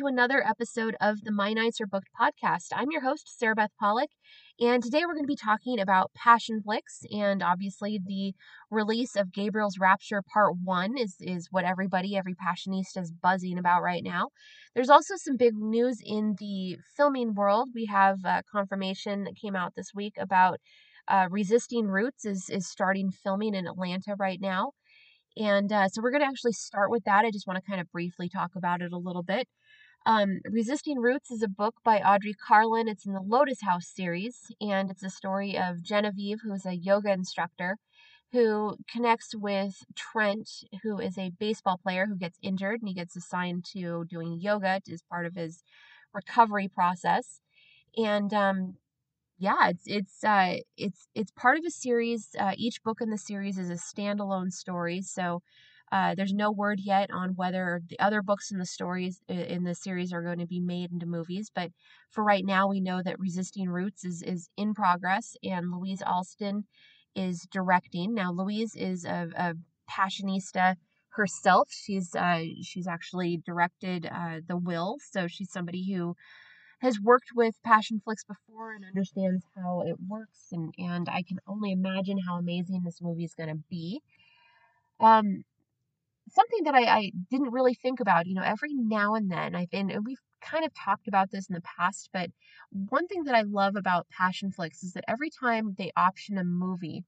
to 0.00 0.06
another 0.06 0.42
episode 0.48 0.96
of 0.98 1.20
the 1.24 1.30
My 1.30 1.52
Nights 1.52 1.78
Are 1.78 1.86
Booked 1.86 2.08
podcast. 2.18 2.68
I'm 2.72 2.90
your 2.90 3.02
host, 3.02 3.30
Sarabeth 3.38 3.68
Pollock, 3.78 4.08
and 4.58 4.82
today 4.82 5.02
we're 5.04 5.12
going 5.12 5.24
to 5.24 5.28
be 5.28 5.36
talking 5.36 5.78
about 5.78 6.10
Passionflix 6.18 7.04
and 7.14 7.42
obviously 7.42 8.00
the 8.02 8.32
release 8.70 9.14
of 9.14 9.30
Gabriel's 9.30 9.76
Rapture 9.78 10.22
Part 10.22 10.54
1 10.64 10.96
is, 10.96 11.16
is 11.20 11.48
what 11.50 11.66
everybody, 11.66 12.16
every 12.16 12.34
Passionista 12.34 13.02
is 13.02 13.12
buzzing 13.12 13.58
about 13.58 13.82
right 13.82 14.02
now. 14.02 14.28
There's 14.74 14.88
also 14.88 15.16
some 15.18 15.36
big 15.36 15.52
news 15.54 15.98
in 16.02 16.36
the 16.38 16.78
filming 16.96 17.34
world. 17.34 17.68
We 17.74 17.84
have 17.84 18.20
confirmation 18.50 19.24
that 19.24 19.36
came 19.36 19.54
out 19.54 19.74
this 19.76 19.92
week 19.94 20.14
about 20.18 20.60
uh, 21.08 21.26
Resisting 21.30 21.88
Roots 21.88 22.24
is, 22.24 22.48
is 22.48 22.66
starting 22.66 23.10
filming 23.10 23.54
in 23.54 23.66
Atlanta 23.66 24.16
right 24.18 24.40
now. 24.40 24.70
And 25.36 25.70
uh, 25.72 25.88
so 25.88 26.00
we're 26.02 26.10
going 26.10 26.22
to 26.22 26.28
actually 26.28 26.52
start 26.52 26.90
with 26.90 27.04
that. 27.04 27.24
I 27.24 27.30
just 27.30 27.46
want 27.46 27.62
to 27.62 27.68
kind 27.68 27.80
of 27.80 27.90
briefly 27.92 28.28
talk 28.28 28.52
about 28.56 28.80
it 28.82 28.92
a 28.92 28.98
little 28.98 29.22
bit. 29.22 29.46
Um, 30.06 30.40
Resisting 30.50 30.98
Roots 30.98 31.30
is 31.30 31.42
a 31.42 31.48
book 31.48 31.76
by 31.84 31.98
Audrey 32.00 32.34
Carlan. 32.34 32.88
It's 32.88 33.06
in 33.06 33.12
the 33.12 33.20
Lotus 33.20 33.60
House 33.62 33.86
series, 33.86 34.50
and 34.60 34.90
it's 34.90 35.02
a 35.02 35.10
story 35.10 35.58
of 35.58 35.82
Genevieve, 35.82 36.40
who 36.42 36.52
is 36.52 36.64
a 36.64 36.74
yoga 36.74 37.12
instructor, 37.12 37.76
who 38.32 38.76
connects 38.90 39.34
with 39.34 39.84
Trent, 39.94 40.48
who 40.82 40.98
is 40.98 41.18
a 41.18 41.32
baseball 41.38 41.78
player 41.78 42.06
who 42.06 42.16
gets 42.16 42.38
injured 42.42 42.80
and 42.80 42.88
he 42.88 42.94
gets 42.94 43.14
assigned 43.16 43.64
to 43.72 44.04
doing 44.06 44.38
yoga 44.40 44.80
as 44.90 45.02
part 45.02 45.26
of 45.26 45.34
his 45.34 45.62
recovery 46.14 46.68
process. 46.68 47.40
And 47.96 48.32
um, 48.34 48.76
yeah, 49.38 49.68
it's 49.70 49.84
it's 49.86 50.24
uh, 50.24 50.56
it's 50.76 51.08
it's 51.14 51.32
part 51.32 51.58
of 51.58 51.64
a 51.66 51.70
series. 51.70 52.28
Uh, 52.38 52.52
each 52.56 52.82
book 52.82 52.98
in 53.00 53.10
the 53.10 53.18
series 53.18 53.58
is 53.58 53.70
a 53.70 53.74
standalone 53.74 54.52
story, 54.52 55.02
so 55.02 55.42
uh, 55.92 56.14
there's 56.14 56.32
no 56.32 56.50
word 56.52 56.80
yet 56.80 57.10
on 57.10 57.30
whether 57.30 57.82
the 57.88 57.98
other 57.98 58.22
books 58.22 58.50
in 58.50 58.58
the 58.58 58.66
stories 58.66 59.20
in 59.28 59.64
the 59.64 59.74
series 59.74 60.12
are 60.12 60.22
going 60.22 60.38
to 60.38 60.46
be 60.46 60.60
made 60.60 60.92
into 60.92 61.06
movies. 61.06 61.50
But 61.54 61.70
for 62.10 62.22
right 62.22 62.44
now, 62.44 62.68
we 62.68 62.80
know 62.80 63.02
that 63.02 63.18
Resisting 63.18 63.68
Roots 63.68 64.04
is 64.04 64.22
is 64.22 64.48
in 64.56 64.74
progress, 64.74 65.36
and 65.42 65.72
Louise 65.72 66.02
Alston 66.06 66.64
is 67.14 67.46
directing. 67.52 68.14
Now, 68.14 68.32
Louise 68.32 68.74
is 68.76 69.04
a, 69.04 69.28
a 69.36 69.54
passionista 69.90 70.76
herself. 71.10 71.68
She's 71.72 72.14
uh, 72.14 72.44
she's 72.62 72.86
actually 72.86 73.42
directed 73.44 74.06
uh, 74.06 74.40
The 74.46 74.56
Will, 74.56 74.98
so 75.10 75.26
she's 75.26 75.50
somebody 75.50 75.92
who 75.92 76.14
has 76.80 77.00
worked 77.00 77.30
with 77.34 77.54
passionflix 77.66 78.26
before 78.26 78.72
and 78.74 78.84
understands 78.84 79.44
how 79.54 79.82
it 79.86 79.96
works 80.08 80.48
and 80.52 80.72
and 80.78 81.08
I 81.08 81.22
can 81.22 81.38
only 81.46 81.72
imagine 81.72 82.18
how 82.26 82.36
amazing 82.36 82.82
this 82.84 83.02
movie 83.02 83.24
is 83.24 83.34
going 83.34 83.50
to 83.50 83.62
be. 83.68 84.00
Um 84.98 85.44
something 86.30 86.64
that 86.64 86.74
I, 86.74 86.82
I 86.84 87.12
didn't 87.30 87.52
really 87.52 87.74
think 87.74 88.00
about, 88.00 88.26
you 88.26 88.34
know, 88.34 88.42
every 88.42 88.70
now 88.74 89.14
and 89.14 89.30
then 89.30 89.54
I've 89.54 89.70
been 89.70 89.90
and 89.90 90.04
we've 90.06 90.18
kind 90.42 90.64
of 90.64 90.72
talked 90.74 91.08
about 91.08 91.30
this 91.30 91.48
in 91.48 91.54
the 91.54 91.62
past, 91.62 92.10
but 92.12 92.30
one 92.72 93.06
thing 93.06 93.24
that 93.24 93.34
I 93.34 93.42
love 93.42 93.76
about 93.76 94.06
Passionflix 94.18 94.82
is 94.84 94.92
that 94.94 95.04
every 95.08 95.30
time 95.30 95.74
they 95.78 95.92
option 95.96 96.38
a 96.38 96.44
movie, 96.44 97.04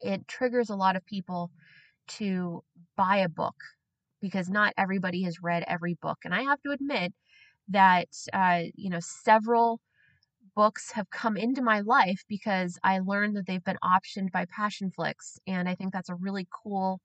it 0.00 0.26
triggers 0.28 0.70
a 0.70 0.76
lot 0.76 0.96
of 0.96 1.04
people 1.04 1.50
to 2.08 2.62
buy 2.96 3.18
a 3.18 3.28
book 3.28 3.56
because 4.20 4.48
not 4.50 4.74
everybody 4.78 5.22
has 5.22 5.42
read 5.42 5.64
every 5.66 5.94
book. 5.94 6.18
And 6.24 6.34
I 6.34 6.42
have 6.42 6.60
to 6.62 6.72
admit, 6.72 7.12
that 7.70 8.08
uh, 8.34 8.64
you 8.76 8.90
know 8.90 9.00
several 9.00 9.80
books 10.56 10.92
have 10.92 11.10
come 11.10 11.36
into 11.36 11.62
my 11.62 11.80
life 11.80 12.24
because 12.28 12.78
I 12.84 13.00
learned 13.00 13.36
that 13.36 13.46
they've 13.46 13.64
been 13.64 13.78
optioned 13.84 14.32
by 14.32 14.46
Passionflix, 14.46 15.38
and 15.46 15.68
I 15.68 15.74
think 15.76 15.92
that's 15.92 16.08
a 16.10 16.14
really 16.16 16.48
cool 16.64 17.00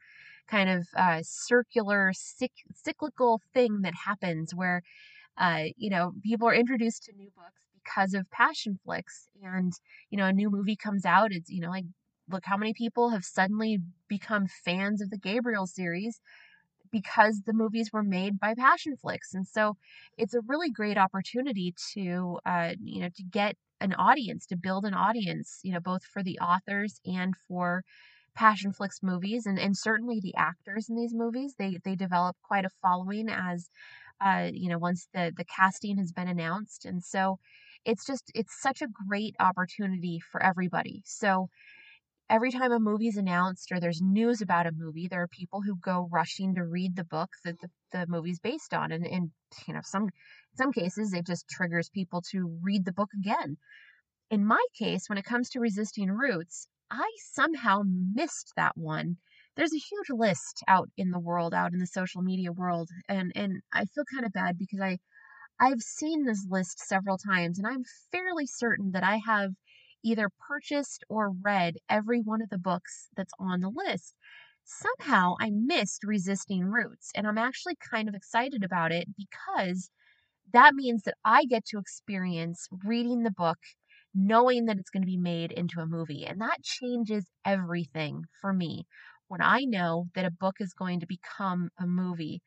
kind 0.47 0.69
of 0.69 0.87
uh, 0.97 1.19
circular 1.23 2.11
cyc- 2.13 2.65
cyclical 2.73 3.41
thing 3.53 3.81
that 3.81 3.93
happens 4.05 4.53
where 4.53 4.81
uh, 5.37 5.65
you 5.77 5.89
know 5.89 6.13
people 6.23 6.47
are 6.47 6.55
introduced 6.55 7.03
to 7.05 7.13
new 7.13 7.31
books 7.35 7.61
because 7.83 8.13
of 8.13 8.27
Passionflix, 8.29 9.27
and 9.43 9.73
you 10.09 10.17
know 10.17 10.25
a 10.27 10.33
new 10.33 10.49
movie 10.49 10.75
comes 10.77 11.05
out. 11.05 11.31
It's 11.31 11.49
you 11.49 11.61
know 11.61 11.69
like 11.69 11.85
look 12.29 12.43
how 12.45 12.57
many 12.57 12.73
people 12.73 13.09
have 13.11 13.25
suddenly 13.25 13.79
become 14.09 14.47
fans 14.65 15.01
of 15.01 15.09
the 15.11 15.17
Gabriel 15.17 15.67
series 15.67 16.19
because 16.91 17.41
the 17.45 17.53
movies 17.53 17.89
were 17.91 18.03
made 18.03 18.39
by 18.39 18.53
Passionflix. 18.53 19.33
And 19.33 19.47
so 19.47 19.75
it's 20.17 20.33
a 20.33 20.41
really 20.47 20.69
great 20.69 20.97
opportunity 20.97 21.73
to, 21.93 22.39
uh, 22.45 22.73
you 22.81 23.01
know, 23.01 23.09
to 23.15 23.23
get 23.23 23.55
an 23.81 23.93
audience, 23.95 24.45
to 24.47 24.55
build 24.55 24.85
an 24.85 24.93
audience, 24.93 25.59
you 25.63 25.73
know, 25.73 25.79
both 25.79 26.03
for 26.05 26.23
the 26.23 26.39
authors 26.39 26.99
and 27.05 27.33
for 27.47 27.83
Passionflix 28.37 29.01
movies 29.01 29.45
and, 29.45 29.59
and 29.59 29.77
certainly 29.77 30.19
the 30.19 30.35
actors 30.35 30.89
in 30.89 30.95
these 30.95 31.13
movies. 31.13 31.55
They, 31.57 31.77
they 31.83 31.95
develop 31.95 32.35
quite 32.43 32.65
a 32.65 32.69
following 32.81 33.29
as, 33.29 33.69
uh, 34.21 34.49
you 34.53 34.69
know, 34.69 34.77
once 34.77 35.07
the, 35.13 35.33
the 35.35 35.45
casting 35.45 35.97
has 35.97 36.11
been 36.11 36.27
announced. 36.27 36.85
And 36.85 37.03
so 37.03 37.37
it's 37.85 38.05
just, 38.05 38.31
it's 38.35 38.61
such 38.61 38.81
a 38.81 38.87
great 39.07 39.35
opportunity 39.39 40.19
for 40.31 40.41
everybody. 40.41 41.01
So, 41.05 41.49
every 42.29 42.51
time 42.51 42.71
a 42.71 42.79
movie's 42.79 43.17
announced 43.17 43.71
or 43.71 43.79
there's 43.79 44.01
news 44.01 44.41
about 44.41 44.67
a 44.67 44.71
movie, 44.71 45.07
there 45.07 45.21
are 45.21 45.27
people 45.27 45.61
who 45.61 45.75
go 45.75 46.09
rushing 46.11 46.55
to 46.55 46.63
read 46.63 46.95
the 46.95 47.03
book 47.03 47.29
that 47.43 47.55
the, 47.61 47.69
the 47.91 48.05
movie's 48.07 48.39
based 48.39 48.73
on. 48.73 48.91
And, 48.91 49.05
and 49.05 49.31
you 49.67 49.73
know, 49.73 49.81
some 49.83 50.03
in 50.03 50.57
some 50.57 50.71
cases 50.71 51.13
it 51.13 51.25
just 51.25 51.47
triggers 51.47 51.89
people 51.89 52.21
to 52.31 52.57
read 52.61 52.85
the 52.85 52.93
book 52.93 53.09
again. 53.19 53.57
In 54.31 54.45
my 54.45 54.63
case, 54.77 55.07
when 55.07 55.17
it 55.17 55.25
comes 55.25 55.49
to 55.51 55.59
resisting 55.59 56.09
roots, 56.09 56.67
I 56.89 57.11
somehow 57.31 57.83
missed 57.85 58.53
that 58.55 58.75
one. 58.75 59.17
There's 59.55 59.73
a 59.73 59.77
huge 59.77 60.09
list 60.09 60.63
out 60.67 60.89
in 60.97 61.11
the 61.11 61.19
world, 61.19 61.53
out 61.53 61.73
in 61.73 61.79
the 61.79 61.85
social 61.85 62.21
media 62.23 62.51
world, 62.51 62.89
and 63.07 63.31
and 63.35 63.61
I 63.71 63.85
feel 63.85 64.03
kind 64.11 64.25
of 64.25 64.31
bad 64.33 64.57
because 64.57 64.79
I 64.81 64.97
I've 65.59 65.81
seen 65.81 66.25
this 66.25 66.47
list 66.49 66.79
several 66.79 67.17
times 67.17 67.59
and 67.59 67.67
I'm 67.67 67.85
fairly 68.11 68.47
certain 68.47 68.91
that 68.93 69.03
I 69.03 69.17
have 69.17 69.53
either 70.03 70.29
purchased 70.47 71.03
or 71.09 71.31
read 71.31 71.77
every 71.89 72.21
one 72.21 72.41
of 72.41 72.49
the 72.49 72.57
books 72.59 73.09
that's 73.15 73.33
on 73.39 73.61
the 73.61 73.69
list. 73.69 74.15
Somehow 74.65 75.35
I 75.41 75.51
missed 75.51 76.03
Resisting 76.05 76.65
Roots, 76.65 77.11
and 77.15 77.27
I'm 77.27 77.37
actually 77.37 77.75
kind 77.77 78.09
of 78.09 78.15
excited 78.15 78.63
about 78.63 78.91
it 78.91 79.07
because 79.17 79.91
that 80.53 80.73
means 80.75 81.03
that 81.03 81.17
I 81.25 81.45
get 81.45 81.65
to 81.67 81.79
experience 81.79 82.67
reading 82.83 83.23
the 83.23 83.31
book, 83.31 83.59
knowing 84.15 84.65
that 84.65 84.77
it's 84.77 84.89
going 84.89 85.03
to 85.03 85.07
be 85.07 85.17
made 85.17 85.51
into 85.51 85.81
a 85.81 85.87
movie. 85.87 86.25
And 86.25 86.41
that 86.41 86.63
changes 86.63 87.27
everything 87.45 88.23
for 88.41 88.53
me 88.53 88.85
when 89.27 89.41
I 89.41 89.61
know 89.65 90.07
that 90.15 90.25
a 90.25 90.31
book 90.31 90.57
is 90.59 90.73
going 90.73 91.01
to 91.01 91.07
become 91.07 91.69
a 91.79 91.87
movie 91.87 92.41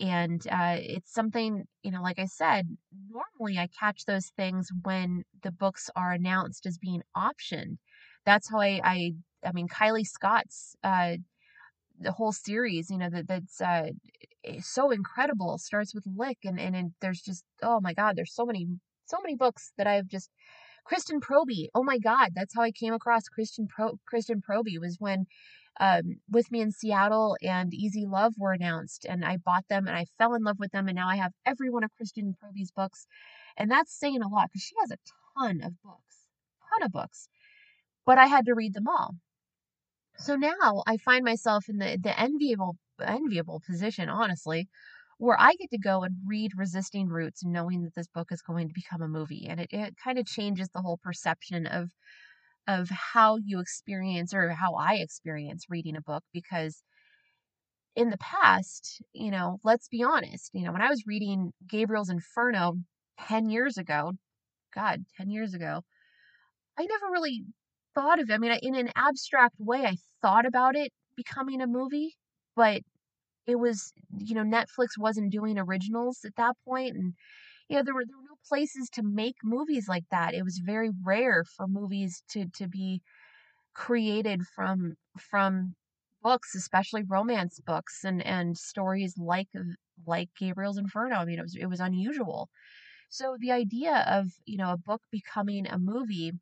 and 0.00 0.46
uh, 0.50 0.76
it's 0.80 1.12
something 1.12 1.64
you 1.82 1.90
know 1.90 2.02
like 2.02 2.18
i 2.18 2.26
said 2.26 2.76
normally 3.10 3.58
i 3.58 3.68
catch 3.78 4.04
those 4.06 4.32
things 4.36 4.68
when 4.82 5.22
the 5.42 5.52
books 5.52 5.90
are 5.96 6.12
announced 6.12 6.66
as 6.66 6.78
being 6.78 7.02
optioned 7.16 7.76
that's 8.26 8.50
how 8.50 8.60
i 8.60 8.80
i, 8.84 9.12
I 9.44 9.52
mean 9.52 9.68
kylie 9.68 10.06
scott's 10.06 10.74
uh, 10.82 11.16
the 12.00 12.12
whole 12.12 12.32
series 12.32 12.90
you 12.90 12.98
know 12.98 13.10
that 13.10 13.28
that's 13.28 13.60
uh, 13.60 13.88
so 14.60 14.90
incredible 14.90 15.58
starts 15.58 15.94
with 15.94 16.04
lick 16.16 16.38
and, 16.44 16.58
and 16.60 16.74
and 16.76 16.92
there's 17.00 17.20
just 17.22 17.44
oh 17.62 17.80
my 17.80 17.94
god 17.94 18.16
there's 18.16 18.34
so 18.34 18.44
many 18.44 18.66
so 19.06 19.18
many 19.22 19.36
books 19.36 19.72
that 19.78 19.86
i've 19.86 20.08
just 20.08 20.30
kristen 20.84 21.20
proby 21.20 21.68
oh 21.74 21.82
my 21.82 21.98
god 21.98 22.30
that's 22.34 22.54
how 22.54 22.62
i 22.62 22.70
came 22.70 22.94
across 22.94 23.28
kristen 23.28 23.66
Pro, 23.66 23.98
kristen 24.06 24.40
proby 24.40 24.78
was 24.78 24.96
when 24.98 25.26
um, 25.80 26.20
with 26.30 26.50
me 26.52 26.60
in 26.60 26.70
Seattle 26.70 27.36
and 27.42 27.74
Easy 27.74 28.06
Love 28.06 28.34
were 28.38 28.52
announced, 28.52 29.04
and 29.08 29.24
I 29.24 29.38
bought 29.38 29.66
them 29.68 29.86
and 29.86 29.96
I 29.96 30.06
fell 30.18 30.34
in 30.34 30.44
love 30.44 30.58
with 30.58 30.72
them, 30.72 30.88
and 30.88 30.96
now 30.96 31.08
I 31.08 31.16
have 31.16 31.32
every 31.44 31.70
one 31.70 31.82
of 31.82 31.94
Kristen 31.96 32.34
Proby's 32.40 32.70
books, 32.70 33.06
and 33.56 33.70
that's 33.70 33.98
saying 33.98 34.22
a 34.22 34.28
lot 34.28 34.50
because 34.52 34.62
she 34.62 34.74
has 34.80 34.92
a 34.92 34.98
ton 35.36 35.62
of 35.62 35.82
books, 35.82 36.28
a 36.62 36.78
ton 36.78 36.86
of 36.86 36.92
books, 36.92 37.28
but 38.06 38.18
I 38.18 38.26
had 38.26 38.46
to 38.46 38.54
read 38.54 38.74
them 38.74 38.86
all. 38.86 39.16
So 40.16 40.36
now 40.36 40.84
I 40.86 40.96
find 40.96 41.24
myself 41.24 41.68
in 41.68 41.78
the 41.78 41.98
the 42.00 42.18
enviable 42.18 42.76
enviable 43.00 43.60
position, 43.66 44.08
honestly, 44.08 44.68
where 45.18 45.40
I 45.40 45.54
get 45.54 45.70
to 45.70 45.78
go 45.78 46.02
and 46.02 46.16
read 46.26 46.52
Resisting 46.56 47.08
Roots, 47.08 47.44
knowing 47.44 47.82
that 47.82 47.94
this 47.94 48.08
book 48.08 48.28
is 48.32 48.42
going 48.42 48.68
to 48.68 48.74
become 48.74 49.02
a 49.02 49.08
movie, 49.08 49.46
and 49.48 49.60
it, 49.60 49.68
it 49.72 49.94
kind 50.02 50.18
of 50.18 50.26
changes 50.26 50.68
the 50.70 50.82
whole 50.82 50.98
perception 50.98 51.66
of 51.66 51.90
of 52.66 52.88
how 52.90 53.36
you 53.36 53.60
experience 53.60 54.34
or 54.34 54.50
how 54.50 54.74
I 54.74 54.94
experience 54.94 55.66
reading 55.68 55.96
a 55.96 56.00
book 56.02 56.24
because 56.32 56.82
in 57.96 58.10
the 58.10 58.18
past, 58.18 59.02
you 59.12 59.30
know, 59.30 59.60
let's 59.62 59.88
be 59.88 60.02
honest, 60.02 60.50
you 60.52 60.64
know, 60.64 60.72
when 60.72 60.82
I 60.82 60.90
was 60.90 61.04
reading 61.06 61.52
Gabriel's 61.68 62.10
Inferno 62.10 62.74
10 63.20 63.48
years 63.50 63.78
ago, 63.78 64.12
God, 64.74 65.04
10 65.16 65.30
years 65.30 65.54
ago, 65.54 65.82
I 66.78 66.84
never 66.86 67.06
really 67.12 67.44
thought 67.94 68.20
of 68.20 68.30
it. 68.30 68.32
I 68.34 68.38
mean, 68.38 68.58
in 68.62 68.74
an 68.76 68.90
abstract 68.96 69.56
way, 69.58 69.84
I 69.86 69.96
thought 70.22 70.46
about 70.46 70.76
it 70.76 70.92
becoming 71.16 71.60
a 71.60 71.66
movie, 71.66 72.16
but 72.56 72.82
it 73.46 73.56
was, 73.56 73.92
you 74.18 74.34
know, 74.34 74.42
Netflix 74.44 74.98
wasn't 74.98 75.32
doing 75.32 75.58
originals 75.58 76.20
at 76.24 76.36
that 76.36 76.56
point, 76.64 76.96
and 76.96 77.14
you 77.68 77.76
know, 77.76 77.82
there 77.84 77.94
were 77.94 78.04
there 78.06 78.16
were 78.16 78.24
no 78.30 78.38
places 78.48 78.90
to 78.94 79.02
make 79.02 79.36
movies 79.44 79.88
like 79.88 80.04
that. 80.10 80.34
It 80.34 80.44
was 80.44 80.58
very 80.64 80.90
rare 81.04 81.44
for 81.44 81.66
movies 81.68 82.22
to 82.30 82.46
to 82.56 82.68
be 82.68 83.02
created 83.74 84.42
from 84.54 84.96
from 85.18 85.74
books, 86.22 86.54
especially 86.54 87.02
romance 87.02 87.60
books 87.60 88.04
and 88.04 88.24
and 88.24 88.56
stories 88.56 89.14
like 89.18 89.48
like 90.06 90.30
Gabriel's 90.38 90.78
Inferno. 90.78 91.16
I 91.16 91.24
mean, 91.24 91.38
it 91.38 91.42
was 91.42 91.56
it 91.56 91.66
was 91.66 91.80
unusual. 91.80 92.48
So 93.10 93.36
the 93.40 93.52
idea 93.52 94.04
of 94.08 94.28
you 94.46 94.58
know 94.58 94.72
a 94.72 94.76
book 94.78 95.02
becoming 95.12 95.66
a 95.68 95.78
movie, 95.78 96.32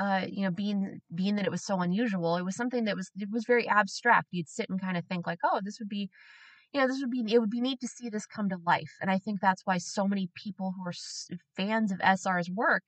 uh, 0.00 0.26
you 0.28 0.44
know, 0.44 0.50
being 0.50 1.00
being 1.14 1.36
that 1.36 1.44
it 1.44 1.50
was 1.50 1.62
so 1.62 1.80
unusual, 1.80 2.36
it 2.36 2.44
was 2.44 2.56
something 2.56 2.84
that 2.84 2.96
was 2.96 3.10
it 3.16 3.28
was 3.30 3.44
very 3.44 3.68
abstract. 3.68 4.28
You'd 4.30 4.48
sit 4.48 4.70
and 4.70 4.80
kind 4.80 4.96
of 4.96 5.04
think 5.04 5.26
like, 5.26 5.40
oh, 5.44 5.60
this 5.62 5.78
would 5.78 5.90
be, 5.90 6.08
you 6.72 6.80
know, 6.80 6.88
this 6.88 7.00
would 7.00 7.10
be 7.10 7.24
it 7.28 7.38
would 7.38 7.50
be 7.50 7.60
neat 7.60 7.80
to 7.80 7.88
see 7.88 8.08
this 8.08 8.26
come 8.26 8.48
to 8.48 8.56
life. 8.66 8.92
And 9.02 9.10
I 9.10 9.18
think 9.18 9.40
that's 9.40 9.62
why 9.66 9.78
so 9.78 10.08
many 10.08 10.30
people 10.34 10.72
who 10.76 10.88
are 10.88 10.94
fans 11.56 11.92
of 11.92 12.00
SR's 12.02 12.50
work, 12.50 12.84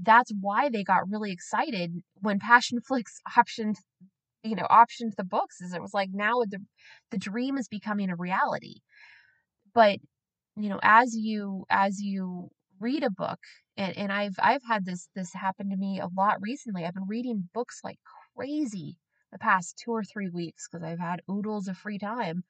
that's 0.00 0.32
why 0.40 0.70
they 0.70 0.84
got 0.84 1.10
really 1.10 1.32
excited 1.32 2.02
when 2.20 2.38
Passionflix 2.38 3.04
optioned 3.36 3.76
you 4.44 4.54
know 4.54 4.66
optioned 4.70 5.16
the 5.16 5.24
books 5.24 5.60
is 5.60 5.72
it 5.74 5.82
was 5.82 5.94
like 5.94 6.10
now 6.12 6.42
the 6.48 6.58
the 7.10 7.18
dream 7.18 7.56
is 7.56 7.66
becoming 7.66 8.10
a 8.10 8.16
reality 8.16 8.76
but 9.74 9.98
you 10.56 10.68
know 10.68 10.78
as 10.82 11.16
you 11.16 11.64
as 11.70 12.00
you 12.00 12.50
read 12.80 13.02
a 13.02 13.10
book 13.10 13.38
and, 13.76 13.96
and 13.96 14.12
I've 14.12 14.36
I've 14.38 14.62
had 14.68 14.84
this 14.84 15.08
this 15.14 15.32
happen 15.32 15.70
to 15.70 15.76
me 15.76 16.00
a 16.00 16.08
lot 16.16 16.40
recently. 16.40 16.84
I've 16.84 16.94
been 16.94 17.08
reading 17.08 17.48
books 17.52 17.80
like 17.82 17.98
crazy 18.36 18.98
the 19.32 19.38
past 19.38 19.80
two 19.84 19.90
or 19.90 20.04
three 20.04 20.30
weeks 20.30 20.68
because 20.70 20.84
I've 20.84 21.00
had 21.00 21.20
oodles 21.30 21.68
of 21.68 21.76
free 21.76 21.98
time. 21.98 22.44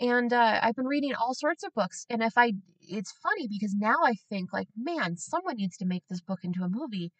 And 0.00 0.32
uh, 0.32 0.60
I've 0.62 0.76
been 0.76 0.86
reading 0.86 1.14
all 1.14 1.34
sorts 1.34 1.64
of 1.64 1.74
books. 1.74 2.06
And 2.08 2.22
if 2.22 2.34
I, 2.36 2.52
it's 2.80 3.12
funny 3.20 3.48
because 3.48 3.74
now 3.74 3.96
I 4.04 4.14
think 4.30 4.52
like, 4.52 4.68
man, 4.76 5.16
someone 5.16 5.56
needs 5.56 5.76
to 5.78 5.86
make 5.86 6.04
this 6.08 6.20
book 6.20 6.38
into 6.44 6.62
a 6.62 6.68
movie. 6.68 7.10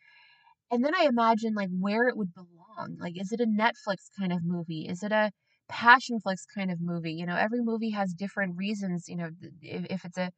And 0.70 0.84
then 0.84 0.94
I 0.94 1.04
imagine 1.04 1.54
like 1.54 1.70
where 1.76 2.08
it 2.08 2.16
would 2.16 2.32
belong. 2.34 2.98
Like, 3.00 3.20
is 3.20 3.32
it 3.32 3.40
a 3.40 3.46
Netflix 3.46 4.08
kind 4.16 4.32
of 4.32 4.44
movie? 4.44 4.86
Is 4.88 5.02
it 5.02 5.10
a 5.10 5.32
Passionflix 5.70 6.44
kind 6.54 6.70
of 6.70 6.80
movie? 6.80 7.14
You 7.14 7.26
know, 7.26 7.36
every 7.36 7.62
movie 7.62 7.90
has 7.90 8.14
different 8.14 8.56
reasons. 8.56 9.08
You 9.08 9.16
know, 9.16 9.30
if, 9.60 9.86
if 9.90 10.04
it's 10.04 10.18
a 10.18 10.30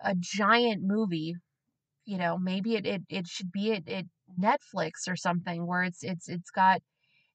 a 0.00 0.14
giant 0.14 0.82
movie 0.82 1.34
you 2.04 2.18
know 2.18 2.38
maybe 2.38 2.74
it 2.74 2.86
it, 2.86 3.02
it 3.08 3.26
should 3.26 3.52
be 3.52 3.72
at, 3.72 3.88
at 3.88 4.04
netflix 4.40 5.08
or 5.08 5.16
something 5.16 5.66
where 5.66 5.82
it's 5.82 6.02
it's 6.02 6.28
it's 6.28 6.50
got 6.50 6.80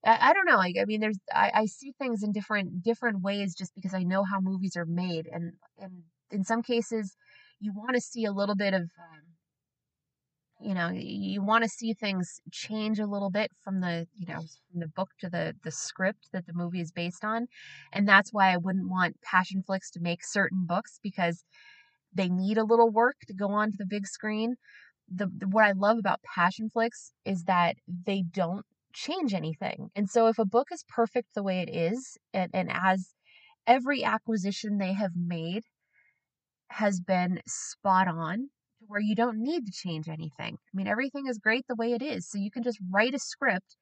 I, 0.06 0.34
don't 0.34 0.46
know 0.46 0.56
like 0.56 0.76
i 0.80 0.84
mean 0.84 1.00
there's 1.00 1.18
I, 1.34 1.50
I 1.54 1.66
see 1.66 1.92
things 1.98 2.22
in 2.22 2.32
different 2.32 2.82
different 2.82 3.22
ways 3.22 3.54
just 3.54 3.74
because 3.74 3.94
i 3.94 4.02
know 4.02 4.22
how 4.24 4.40
movies 4.40 4.76
are 4.76 4.84
made 4.84 5.26
and 5.32 5.52
and 5.78 6.02
in 6.30 6.44
some 6.44 6.62
cases 6.62 7.16
you 7.60 7.72
want 7.74 7.94
to 7.94 8.00
see 8.00 8.24
a 8.24 8.32
little 8.32 8.54
bit 8.54 8.74
of 8.74 8.82
um, 8.82 9.22
you 10.60 10.74
know 10.74 10.90
you 10.90 11.42
want 11.42 11.64
to 11.64 11.70
see 11.70 11.94
things 11.94 12.40
change 12.52 12.98
a 12.98 13.06
little 13.06 13.30
bit 13.30 13.50
from 13.62 13.80
the 13.80 14.06
you 14.14 14.26
know 14.26 14.40
from 14.70 14.80
the 14.80 14.88
book 14.88 15.10
to 15.20 15.28
the 15.28 15.54
the 15.64 15.70
script 15.70 16.28
that 16.32 16.46
the 16.46 16.52
movie 16.54 16.80
is 16.80 16.92
based 16.92 17.24
on 17.24 17.46
and 17.92 18.08
that's 18.08 18.32
why 18.32 18.52
i 18.52 18.56
wouldn't 18.56 18.90
want 18.90 19.16
passionflix 19.26 19.90
to 19.92 20.00
make 20.00 20.24
certain 20.24 20.64
books 20.66 21.00
because 21.02 21.44
they 22.14 22.28
need 22.28 22.58
a 22.58 22.64
little 22.64 22.90
work 22.90 23.16
to 23.26 23.34
go 23.34 23.48
onto 23.48 23.76
the 23.76 23.86
big 23.86 24.06
screen. 24.06 24.56
The, 25.08 25.26
the 25.26 25.48
what 25.48 25.64
I 25.64 25.72
love 25.72 25.98
about 25.98 26.20
passionflix 26.36 27.10
is 27.24 27.44
that 27.44 27.76
they 27.88 28.22
don't 28.22 28.64
change 28.92 29.34
anything. 29.34 29.90
And 29.94 30.08
so 30.08 30.28
if 30.28 30.38
a 30.38 30.44
book 30.44 30.68
is 30.72 30.84
perfect 30.88 31.34
the 31.34 31.42
way 31.42 31.60
it 31.60 31.74
is 31.74 32.16
and, 32.32 32.50
and 32.54 32.70
as 32.72 33.14
every 33.66 34.04
acquisition 34.04 34.78
they 34.78 34.92
have 34.92 35.12
made 35.16 35.64
has 36.68 37.00
been 37.00 37.40
spot 37.46 38.08
on 38.08 38.48
to 38.78 38.84
where 38.86 39.00
you 39.00 39.14
don't 39.14 39.38
need 39.38 39.66
to 39.66 39.72
change 39.72 40.08
anything. 40.08 40.56
I 40.56 40.72
mean 40.76 40.86
everything 40.86 41.26
is 41.26 41.38
great 41.38 41.66
the 41.68 41.76
way 41.76 41.92
it 41.92 42.02
is. 42.02 42.28
So 42.28 42.38
you 42.38 42.50
can 42.50 42.62
just 42.62 42.78
write 42.90 43.14
a 43.14 43.18
script 43.18 43.76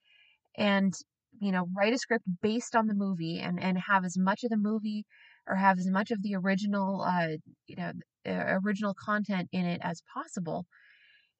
and 0.57 0.95
you 1.41 1.53
know 1.53 1.69
write 1.77 1.95
a 1.95 1.99
script 1.99 2.25
based 2.43 2.77
on 2.77 2.87
the 2.87 2.95
movie 2.95 3.39
and 3.41 3.63
and 3.63 3.79
have 3.79 4.05
as 4.05 4.19
much 4.19 4.45
of 4.45 4.51
the 4.51 4.57
movie 4.57 5.05
or 5.49 5.57
have 5.57 5.79
as 5.79 5.89
much 5.89 6.11
of 6.11 6.23
the 6.23 6.35
original 6.35 7.03
uh 7.03 7.37
you 7.67 7.77
know 7.77 7.93
uh, 8.27 8.59
original 8.65 8.95
content 8.95 9.49
in 9.53 9.67
it 9.67 9.81
as 9.83 10.03
possible. 10.15 10.67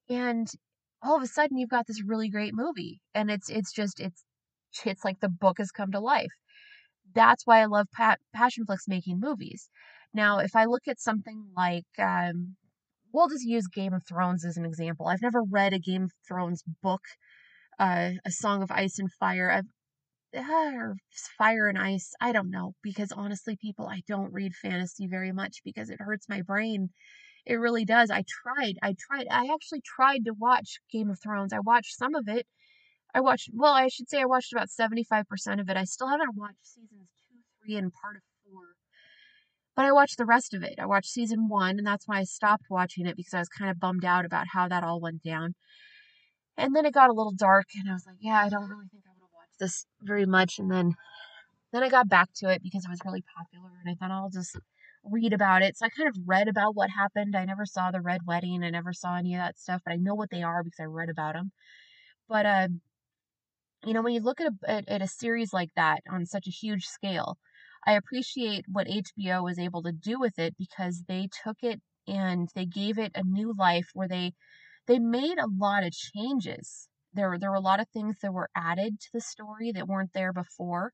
And 0.09 0.47
all 1.01 1.15
of 1.17 1.23
a 1.23 1.27
sudden 1.27 1.57
you've 1.57 1.69
got 1.69 1.87
this 1.87 2.03
really 2.03 2.29
great 2.29 2.53
movie 2.53 2.99
and 3.13 3.31
it's 3.31 3.49
it's 3.49 3.71
just 3.71 3.99
it's 3.99 4.23
it's 4.85 5.05
like 5.05 5.19
the 5.19 5.29
book 5.29 5.57
has 5.59 5.71
come 5.71 5.91
to 5.91 5.99
life. 5.99 6.31
That's 7.15 7.45
why 7.45 7.61
i 7.61 7.65
love 7.65 7.87
Pat, 7.93 8.19
passionflix 8.35 8.87
making 8.87 9.19
movies. 9.19 9.69
Now 10.13 10.39
if 10.39 10.55
i 10.55 10.65
look 10.65 10.87
at 10.87 10.99
something 10.99 11.45
like 11.55 11.85
um 11.99 12.55
we'll 13.13 13.29
just 13.29 13.45
use 13.45 13.67
game 13.67 13.93
of 13.93 14.03
thrones 14.07 14.43
as 14.45 14.57
an 14.57 14.65
example. 14.65 15.07
I've 15.07 15.21
never 15.21 15.43
read 15.43 15.73
a 15.73 15.79
game 15.79 16.03
of 16.03 16.11
thrones 16.27 16.63
book 16.81 17.01
uh, 17.79 18.11
a 18.25 18.31
song 18.31 18.63
of 18.63 18.71
ice 18.71 18.99
and 18.99 19.11
fire. 19.11 19.49
I've 19.49 19.69
Uh, 20.35 20.71
or 20.75 20.95
fire 21.37 21.67
and 21.67 21.77
ice. 21.77 22.13
I 22.19 22.31
don't 22.31 22.49
know 22.49 22.73
because 22.81 23.11
honestly, 23.11 23.55
people, 23.55 23.87
I 23.87 24.01
don't 24.07 24.33
read 24.33 24.55
fantasy 24.55 25.07
very 25.07 25.31
much 25.31 25.61
because 25.63 25.89
it 25.89 26.01
hurts 26.01 26.27
my 26.27 26.41
brain. 26.41 26.89
It 27.45 27.55
really 27.55 27.85
does. 27.85 28.09
I 28.09 28.23
tried. 28.27 28.77
I 28.81 28.95
tried. 28.97 29.27
I 29.29 29.53
actually 29.53 29.81
tried 29.81 30.25
to 30.25 30.33
watch 30.33 30.79
Game 30.91 31.09
of 31.09 31.19
Thrones. 31.21 31.53
I 31.53 31.59
watched 31.59 31.97
some 31.97 32.15
of 32.15 32.27
it. 32.27 32.47
I 33.13 33.21
watched, 33.21 33.49
well, 33.53 33.73
I 33.73 33.89
should 33.89 34.09
say 34.09 34.21
I 34.21 34.25
watched 34.25 34.53
about 34.53 34.69
75% 34.69 35.59
of 35.59 35.69
it. 35.69 35.77
I 35.77 35.83
still 35.83 36.07
haven't 36.07 36.35
watched 36.35 36.65
seasons 36.65 37.09
two, 37.29 37.37
three, 37.61 37.75
and 37.75 37.91
part 37.93 38.15
of 38.15 38.23
four. 38.43 38.63
But 39.75 39.85
I 39.85 39.91
watched 39.91 40.17
the 40.17 40.25
rest 40.25 40.53
of 40.53 40.63
it. 40.63 40.75
I 40.79 40.85
watched 40.87 41.11
season 41.11 41.47
one, 41.47 41.77
and 41.77 41.85
that's 41.85 42.07
why 42.07 42.19
I 42.19 42.23
stopped 42.23 42.65
watching 42.69 43.05
it 43.05 43.15
because 43.17 43.33
I 43.33 43.39
was 43.39 43.49
kind 43.49 43.69
of 43.69 43.79
bummed 43.79 44.05
out 44.05 44.25
about 44.25 44.47
how 44.53 44.67
that 44.67 44.83
all 44.83 44.99
went 44.99 45.21
down. 45.21 45.53
And 46.57 46.75
then 46.75 46.85
it 46.85 46.93
got 46.93 47.09
a 47.09 47.13
little 47.13 47.33
dark, 47.33 47.67
and 47.75 47.89
I 47.89 47.93
was 47.93 48.05
like, 48.05 48.17
yeah, 48.19 48.43
I 48.43 48.49
don't 48.49 48.69
really 48.69 48.87
think 48.91 49.03
I 49.07 49.12
this 49.59 49.85
very 50.01 50.25
much 50.25 50.59
and 50.59 50.71
then 50.71 50.95
then 51.71 51.83
I 51.83 51.89
got 51.89 52.07
back 52.07 52.29
to 52.35 52.49
it 52.49 52.61
because 52.61 52.85
it 52.85 52.91
was 52.91 53.01
really 53.03 53.23
popular 53.35 53.71
and 53.83 53.91
I 53.91 53.95
thought 53.95 54.11
I'll 54.11 54.29
just 54.29 54.57
read 55.03 55.33
about 55.33 55.63
it. 55.63 55.75
So 55.75 55.85
I 55.85 55.89
kind 55.89 56.07
of 56.07 56.15
read 56.25 56.47
about 56.47 56.75
what 56.75 56.89
happened. 56.91 57.35
I 57.35 57.45
never 57.45 57.65
saw 57.65 57.91
the 57.91 57.99
Red 57.99 58.21
Wedding. 58.27 58.63
I 58.63 58.69
never 58.69 58.93
saw 58.93 59.17
any 59.17 59.33
of 59.33 59.39
that 59.39 59.59
stuff, 59.59 59.81
but 59.83 59.93
I 59.93 59.97
know 59.97 60.13
what 60.15 60.29
they 60.29 60.43
are 60.43 60.63
because 60.63 60.79
I 60.79 60.85
read 60.85 61.09
about 61.09 61.33
them. 61.33 61.51
But 62.29 62.45
uh, 62.45 62.67
you 63.85 63.93
know, 63.93 64.01
when 64.01 64.13
you 64.13 64.21
look 64.21 64.39
at 64.39 64.47
a 64.47 64.69
at, 64.69 64.87
at 64.87 65.01
a 65.01 65.07
series 65.07 65.51
like 65.53 65.71
that 65.75 66.01
on 66.09 66.25
such 66.25 66.47
a 66.47 66.51
huge 66.51 66.85
scale, 66.85 67.37
I 67.85 67.93
appreciate 67.93 68.65
what 68.71 68.87
HBO 68.87 69.43
was 69.43 69.59
able 69.59 69.83
to 69.83 69.91
do 69.91 70.19
with 70.19 70.39
it 70.39 70.55
because 70.57 71.03
they 71.07 71.27
took 71.43 71.57
it 71.63 71.81
and 72.07 72.49
they 72.55 72.65
gave 72.65 72.97
it 72.97 73.11
a 73.15 73.23
new 73.23 73.53
life 73.57 73.89
where 73.93 74.07
they 74.07 74.33
they 74.87 74.99
made 74.99 75.37
a 75.37 75.47
lot 75.47 75.83
of 75.83 75.91
changes 75.91 76.87
there 77.13 77.37
there 77.39 77.51
were 77.51 77.55
a 77.55 77.61
lot 77.61 77.79
of 77.79 77.87
things 77.89 78.17
that 78.21 78.33
were 78.33 78.49
added 78.55 78.99
to 78.99 79.09
the 79.13 79.21
story 79.21 79.71
that 79.73 79.87
weren't 79.87 80.13
there 80.13 80.33
before. 80.33 80.93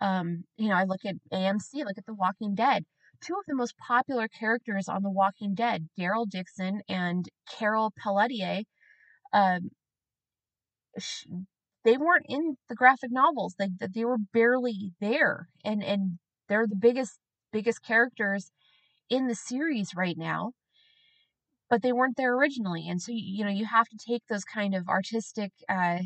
Um, 0.00 0.44
you 0.56 0.68
know, 0.68 0.76
I 0.76 0.84
look 0.84 1.04
at 1.04 1.16
AMC, 1.32 1.84
look 1.84 1.98
at 1.98 2.06
The 2.06 2.14
Walking 2.14 2.54
Dead. 2.54 2.84
Two 3.22 3.34
of 3.34 3.44
the 3.46 3.54
most 3.54 3.76
popular 3.78 4.28
characters 4.28 4.88
on 4.88 5.02
The 5.02 5.10
Walking 5.10 5.54
Dead, 5.54 5.88
Daryl 5.98 6.28
Dixon 6.28 6.82
and 6.88 7.28
Carol 7.48 7.92
Peletier, 8.02 8.64
um, 9.32 9.70
they 11.84 11.96
weren't 11.96 12.26
in 12.28 12.56
the 12.68 12.74
graphic 12.74 13.10
novels. 13.10 13.54
They 13.58 13.68
they 13.94 14.04
were 14.04 14.18
barely 14.18 14.92
there, 15.00 15.48
and 15.64 15.82
and 15.82 16.18
they're 16.48 16.66
the 16.66 16.76
biggest 16.76 17.18
biggest 17.52 17.82
characters 17.82 18.50
in 19.10 19.28
the 19.28 19.34
series 19.34 19.94
right 19.96 20.16
now 20.18 20.52
but 21.70 21.82
they 21.82 21.92
weren't 21.92 22.16
there 22.16 22.34
originally 22.34 22.88
and 22.88 23.00
so 23.00 23.12
you 23.14 23.44
know 23.44 23.50
you 23.50 23.66
have 23.66 23.88
to 23.88 23.96
take 23.96 24.22
those 24.28 24.44
kind 24.44 24.74
of 24.74 24.88
artistic 24.88 25.52
uh 25.68 25.98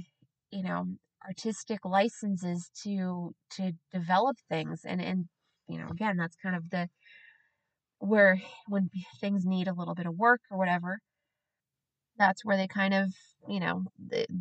you 0.51 0.63
know 0.63 0.87
artistic 1.27 1.85
licenses 1.85 2.71
to 2.83 3.35
to 3.51 3.73
develop 3.93 4.37
things 4.49 4.83
and 4.85 5.01
and 5.01 5.27
you 5.69 5.79
know 5.79 5.89
again 5.89 6.17
that's 6.17 6.37
kind 6.37 6.55
of 6.57 6.71
the 6.71 6.89
where 7.99 8.41
when 8.69 8.91
things 9.21 9.45
need 9.47 9.69
a 9.69 9.73
little 9.75 9.95
bit 9.95 10.07
of 10.07 10.17
work 10.17 10.41
or 10.51 10.59
whatever 10.59 10.99
that's 12.19 12.45
where 12.45 12.57
they 12.57 12.69
kind 12.69 12.95
of 12.95 13.13
you 13.49 13.61
know 13.61 13.83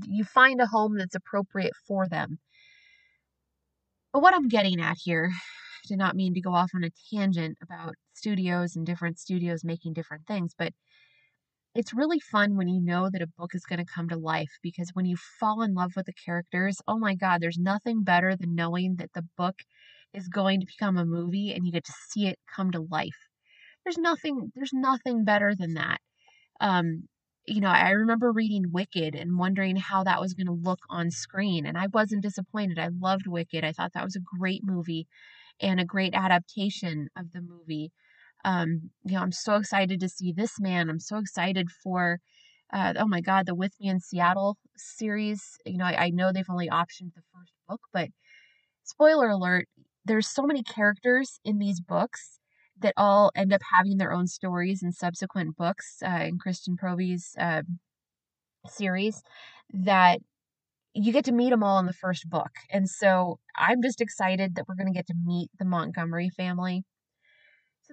you 0.07 0.23
find 0.23 0.61
a 0.61 0.67
home 0.67 0.97
that's 0.97 1.15
appropriate 1.15 1.73
for 1.87 2.07
them. 2.07 2.39
But 4.11 4.21
what 4.21 4.33
i'm 4.35 4.47
getting 4.47 4.79
at 4.81 4.97
here 5.03 5.31
did 5.87 5.97
not 5.97 6.15
mean 6.15 6.33
to 6.33 6.41
go 6.41 6.53
off 6.53 6.71
on 6.75 6.83
a 6.83 6.91
tangent 7.11 7.57
about 7.61 7.95
studios 8.13 8.75
and 8.75 8.85
different 8.85 9.19
studios 9.19 9.63
making 9.63 9.93
different 9.93 10.25
things 10.27 10.53
but 10.57 10.71
it's 11.75 11.93
really 11.93 12.19
fun 12.19 12.55
when 12.55 12.67
you 12.67 12.79
know 12.81 13.09
that 13.09 13.21
a 13.21 13.27
book 13.27 13.55
is 13.55 13.65
going 13.65 13.79
to 13.79 13.91
come 13.91 14.09
to 14.09 14.17
life 14.17 14.51
because 14.61 14.91
when 14.93 15.05
you 15.05 15.17
fall 15.39 15.61
in 15.63 15.73
love 15.73 15.93
with 15.95 16.05
the 16.05 16.13
characters, 16.13 16.77
oh 16.87 16.97
my 16.99 17.15
God, 17.15 17.41
there's 17.41 17.57
nothing 17.57 18.03
better 18.03 18.35
than 18.35 18.55
knowing 18.55 18.95
that 18.97 19.13
the 19.13 19.25
book 19.37 19.55
is 20.13 20.27
going 20.27 20.59
to 20.59 20.67
become 20.67 20.97
a 20.97 21.05
movie 21.05 21.51
and 21.51 21.65
you 21.65 21.71
get 21.71 21.85
to 21.85 21.93
see 22.09 22.27
it 22.27 22.37
come 22.55 22.71
to 22.71 22.87
life. 22.91 23.17
There's 23.85 23.97
nothing 23.97 24.51
there's 24.55 24.73
nothing 24.73 25.23
better 25.25 25.55
than 25.55 25.73
that. 25.75 25.99
Um, 26.61 27.07
you 27.45 27.61
know, 27.61 27.69
I 27.69 27.91
remember 27.91 28.31
reading 28.31 28.71
Wicked 28.71 29.15
and 29.15 29.37
wondering 29.37 29.75
how 29.75 30.03
that 30.05 30.21
was 30.21 30.33
going 30.33 30.47
to 30.47 30.53
look 30.53 30.79
on 30.89 31.11
screen, 31.11 31.65
and 31.65 31.77
I 31.77 31.87
wasn't 31.87 32.23
disappointed. 32.23 32.79
I 32.79 32.89
loved 32.99 33.27
Wicked. 33.27 33.63
I 33.65 33.73
thought 33.73 33.93
that 33.93 34.03
was 34.05 34.15
a 34.15 34.37
great 34.39 34.63
movie 34.63 35.07
and 35.61 35.79
a 35.79 35.85
great 35.85 36.13
adaptation 36.15 37.09
of 37.17 37.31
the 37.33 37.41
movie. 37.41 37.91
Um, 38.45 38.91
you 39.03 39.15
know, 39.15 39.21
I'm 39.21 39.31
so 39.31 39.55
excited 39.55 39.99
to 39.99 40.09
see 40.09 40.31
this 40.31 40.59
man. 40.59 40.89
I'm 40.89 40.99
so 40.99 41.17
excited 41.17 41.69
for, 41.83 42.19
uh, 42.71 42.93
oh 42.97 43.07
my 43.07 43.21
God, 43.21 43.45
the 43.45 43.55
With 43.55 43.73
Me 43.79 43.89
in 43.89 43.99
Seattle 43.99 44.57
series. 44.75 45.57
You 45.65 45.77
know, 45.77 45.85
I, 45.85 46.05
I 46.05 46.09
know 46.09 46.31
they've 46.31 46.45
only 46.49 46.69
optioned 46.69 47.13
the 47.15 47.21
first 47.33 47.53
book, 47.67 47.81
but 47.93 48.09
spoiler 48.83 49.29
alert, 49.29 49.67
there's 50.05 50.27
so 50.27 50.43
many 50.43 50.63
characters 50.63 51.39
in 51.45 51.59
these 51.59 51.79
books 51.79 52.39
that 52.79 52.93
all 52.97 53.31
end 53.35 53.53
up 53.53 53.61
having 53.73 53.97
their 53.97 54.11
own 54.11 54.27
stories 54.27 54.83
in 54.83 54.91
subsequent 54.91 55.55
books 55.55 55.97
uh, 56.05 56.23
in 56.25 56.37
Kristen 56.37 56.75
Proby's 56.75 57.35
uh, 57.39 57.61
series 58.67 59.21
that 59.71 60.19
you 60.93 61.11
get 61.11 61.25
to 61.25 61.31
meet 61.31 61.49
them 61.49 61.63
all 61.63 61.79
in 61.79 61.85
the 61.85 61.93
first 61.93 62.29
book. 62.29 62.51
And 62.69 62.89
so 62.89 63.39
I'm 63.57 63.81
just 63.81 64.01
excited 64.01 64.55
that 64.55 64.65
we're 64.67 64.75
going 64.75 64.91
to 64.91 64.97
get 64.97 65.07
to 65.07 65.15
meet 65.23 65.49
the 65.57 65.65
Montgomery 65.65 66.29
family. 66.29 66.83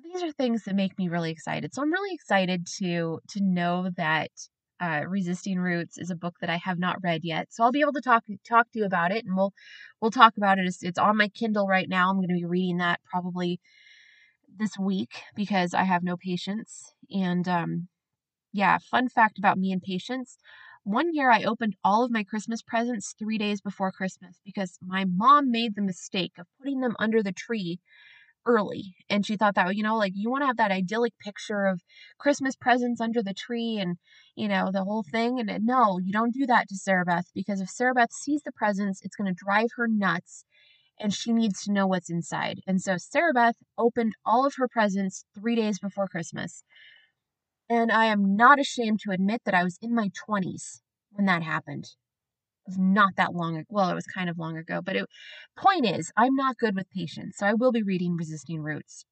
These 0.03 0.23
are 0.23 0.33
things 0.33 0.65
that 0.65 0.75
make 0.75 0.99
me 0.99 1.09
really 1.09 1.31
excited. 1.31 1.75
So 1.75 1.83
I'm 1.83 1.93
really 1.93 2.15
excited 2.15 2.67
to 2.79 3.21
to 3.31 3.41
know 3.43 3.91
that 3.97 4.31
uh, 4.81 5.03
Resisting 5.07 5.59
Roots 5.59 5.99
is 5.99 6.11
a 6.11 6.17
book 6.17 6.37
that 6.41 6.49
I 6.51 6.57
have 6.57 6.79
not 6.79 7.03
read 7.03 7.21
yet. 7.25 7.49
So 7.53 7.63
I'll 7.63 7.73
be 7.73 7.81
able 7.83 7.93
to 7.93 8.01
talk 8.01 8.25
talk 8.49 8.71
to 8.73 8.79
you 8.79 8.85
about 8.87 9.13
it, 9.13 9.25
and 9.25 9.37
we'll 9.37 9.53
we'll 10.01 10.11
talk 10.11 10.37
about 10.37 10.59
it. 10.59 10.67
It's, 10.67 10.83
it's 10.83 10.99
on 10.99 11.17
my 11.17 11.29
Kindle 11.29 11.67
right 11.67 11.89
now. 11.89 12.09
I'm 12.11 12.17
going 12.17 12.29
to 12.29 12.35
be 12.35 12.45
reading 12.47 12.79
that 12.79 13.01
probably 13.05 13.61
this 14.59 14.79
week 14.79 15.23
because 15.37 15.75
I 15.75 15.85
have 15.85 16.03
no 16.05 16.17
patience. 16.17 16.93
And 17.11 17.49
um, 17.49 17.89
yeah, 18.53 18.79
fun 18.91 19.09
fact 19.09 19.39
about 19.39 19.59
me 19.59 19.73
and 19.73 19.83
patience. 19.83 20.39
One 20.85 21.15
year 21.15 21.31
I 21.31 21.45
opened 21.45 21.77
all 21.85 22.05
of 22.05 22.11
my 22.11 22.25
Christmas 22.25 22.63
presents 22.63 23.15
three 23.19 23.39
days 23.39 23.61
before 23.61 23.93
Christmas 23.93 24.41
because 24.45 24.79
my 24.83 25.05
mom 25.07 25.51
made 25.51 25.75
the 25.77 25.83
mistake 25.83 26.33
of 26.39 26.47
putting 26.59 26.81
them 26.81 26.97
under 26.99 27.23
the 27.23 27.33
tree 27.33 27.81
early. 28.47 28.95
And 29.09 29.25
she 29.25 29.37
thought 29.37 29.55
that, 29.55 29.77
you 29.77 29.83
know, 29.83 29.97
like 29.97 30.13
you 30.15 30.31
want 30.31 30.43
to 30.43 30.47
have 30.47 30.57
that 30.57 30.71
idyllic 30.71 31.13
picture 31.19 31.67
of 31.67 31.83
Christmas 32.19 32.57
presents 32.57 33.01
under 33.01 33.23
the 33.23 33.35
tree 33.35 33.79
and, 33.79 33.97
you 34.37 34.49
know, 34.49 34.71
the 34.73 34.85
whole 34.85 35.03
thing. 35.03 35.39
And 35.41 35.65
no, 35.65 35.99
you 35.99 36.13
don't 36.13 36.35
do 36.35 36.47
that 36.47 36.69
to 36.69 36.77
Sarah 36.77 37.05
Beth 37.05 37.27
because 37.35 37.61
if 37.61 37.69
Sarah 37.69 37.95
Beth 37.95 38.13
sees 38.13 38.43
the 38.43 38.53
presents, 38.53 39.01
it's 39.03 39.17
going 39.17 39.33
to 39.33 39.45
drive 39.45 39.71
her 39.77 39.87
nuts 39.89 40.45
and 40.99 41.15
she 41.15 41.33
needs 41.33 41.63
to 41.65 41.73
know 41.73 41.87
what's 41.87 42.11
inside. 42.11 42.61
And 42.67 42.81
so 42.81 42.97
Sarah 42.99 43.33
Beth 43.33 43.57
opened 43.79 44.15
all 44.25 44.47
of 44.47 44.55
her 44.57 44.69
presents 44.69 45.25
three 45.35 45.57
days 45.57 45.79
before 45.79 46.09
Christmas. 46.09 46.63
And 47.69 47.91
I 47.91 48.07
am 48.07 48.37
not 48.37 48.59
ashamed 48.59 49.01
to 49.01 49.13
admit 49.13 49.43
that 49.45 49.55
I 49.55 49.65
was 49.65 49.79
in 49.81 49.95
my 49.95 50.11
20s 50.29 50.81
when 51.13 51.27
that 51.27 51.43
happened. 51.43 51.87
Not 52.79 53.17
that 53.17 53.35
long 53.35 53.57
ago. 53.57 53.67
Well, 53.71 53.91
it 53.91 53.95
was 53.95 54.07
kind 54.07 54.31
of 54.31 54.39
long 54.39 54.57
ago, 54.57 54.81
but 54.83 54.97
it 54.97 55.07
point 55.57 55.87
is, 55.87 56.13
I'm 56.17 56.35
not 56.35 56.59
good 56.59 56.75
with 56.75 56.91
patience. 56.91 57.37
So 57.39 57.47
I 57.47 57.55
will 57.55 57.73
be 57.73 57.83
reading 57.83 58.17
Resisting 58.17 58.61
Roots 58.63 59.05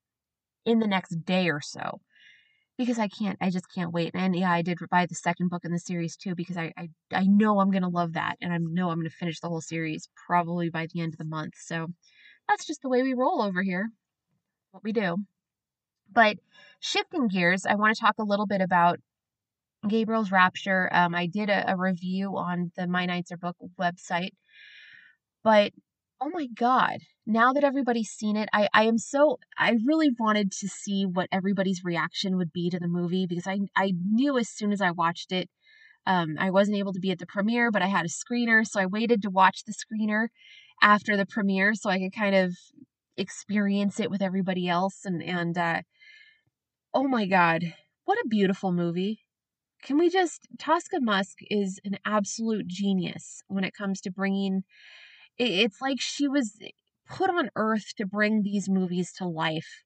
in 0.66 0.80
the 0.80 0.86
next 0.86 1.24
day 1.24 1.48
or 1.50 1.60
so 1.60 2.00
because 2.78 2.98
I 2.98 3.08
can't, 3.08 3.38
I 3.40 3.50
just 3.50 3.66
can't 3.74 3.92
wait. 3.92 4.12
And 4.14 4.36
yeah, 4.36 4.52
I 4.52 4.62
did 4.62 4.78
buy 4.90 5.06
the 5.06 5.14
second 5.14 5.50
book 5.50 5.64
in 5.64 5.72
the 5.72 5.78
series 5.78 6.16
too 6.16 6.34
because 6.34 6.56
I, 6.56 6.72
I, 6.78 6.88
I 7.12 7.24
know 7.24 7.60
I'm 7.60 7.70
gonna 7.70 7.88
love 7.88 8.14
that, 8.14 8.36
and 8.40 8.52
I 8.52 8.58
know 8.58 8.90
I'm 8.90 8.98
gonna 8.98 9.10
finish 9.10 9.40
the 9.40 9.48
whole 9.48 9.60
series 9.60 10.08
probably 10.26 10.70
by 10.70 10.86
the 10.92 11.00
end 11.00 11.14
of 11.14 11.18
the 11.18 11.24
month. 11.24 11.54
So 11.58 11.88
that's 12.48 12.66
just 12.66 12.82
the 12.82 12.88
way 12.88 13.02
we 13.02 13.14
roll 13.14 13.42
over 13.42 13.62
here. 13.62 13.90
What 14.72 14.84
we 14.84 14.92
do. 14.92 15.18
But 16.12 16.38
shifting 16.80 17.28
gears, 17.28 17.66
I 17.66 17.74
want 17.74 17.94
to 17.96 18.00
talk 18.00 18.16
a 18.18 18.24
little 18.24 18.46
bit 18.46 18.60
about 18.60 19.00
Gabriel's 19.86 20.32
Rapture. 20.32 20.88
Um, 20.92 21.14
I 21.14 21.26
did 21.26 21.50
a, 21.50 21.72
a 21.72 21.76
review 21.76 22.36
on 22.36 22.72
the 22.76 22.86
My 22.86 23.06
Nights 23.06 23.32
Are 23.32 23.36
Book 23.36 23.56
website, 23.78 24.32
but 25.44 25.72
oh 26.20 26.30
my 26.30 26.46
god 26.46 26.98
now 27.26 27.52
that 27.52 27.64
everybody's 27.64 28.10
seen 28.10 28.36
it 28.36 28.48
i 28.52 28.68
i 28.74 28.84
am 28.84 28.98
so 28.98 29.38
i 29.56 29.76
really 29.86 30.10
wanted 30.18 30.50
to 30.50 30.66
see 30.68 31.04
what 31.04 31.28
everybody's 31.30 31.84
reaction 31.84 32.36
would 32.36 32.52
be 32.52 32.68
to 32.68 32.78
the 32.78 32.88
movie 32.88 33.26
because 33.26 33.46
i 33.46 33.58
i 33.76 33.92
knew 34.04 34.36
as 34.36 34.48
soon 34.48 34.72
as 34.72 34.80
i 34.80 34.90
watched 34.90 35.32
it 35.32 35.48
um 36.06 36.36
i 36.38 36.50
wasn't 36.50 36.76
able 36.76 36.92
to 36.92 37.00
be 37.00 37.10
at 37.10 37.18
the 37.18 37.26
premiere 37.26 37.70
but 37.70 37.82
i 37.82 37.86
had 37.86 38.04
a 38.04 38.08
screener 38.08 38.66
so 38.66 38.80
i 38.80 38.86
waited 38.86 39.22
to 39.22 39.30
watch 39.30 39.62
the 39.64 39.72
screener 39.72 40.28
after 40.82 41.16
the 41.16 41.26
premiere 41.26 41.74
so 41.74 41.88
i 41.88 41.98
could 41.98 42.14
kind 42.14 42.34
of 42.34 42.56
experience 43.16 44.00
it 44.00 44.10
with 44.10 44.22
everybody 44.22 44.68
else 44.68 45.04
and 45.04 45.22
and 45.22 45.56
uh 45.56 45.82
oh 46.94 47.06
my 47.06 47.26
god 47.26 47.62
what 48.04 48.18
a 48.18 48.28
beautiful 48.28 48.72
movie 48.72 49.20
can 49.82 49.98
we 49.98 50.08
just 50.10 50.46
Tosca 50.58 51.00
Musk 51.00 51.38
is 51.50 51.80
an 51.84 51.98
absolute 52.04 52.66
genius 52.66 53.42
when 53.48 53.64
it 53.64 53.74
comes 53.74 54.00
to 54.02 54.10
bringing 54.10 54.64
it's 55.38 55.80
like 55.80 56.00
she 56.00 56.26
was 56.28 56.58
put 57.08 57.30
on 57.30 57.50
earth 57.56 57.94
to 57.96 58.06
bring 58.06 58.42
these 58.42 58.68
movies 58.68 59.12
to 59.12 59.26
life 59.26 59.84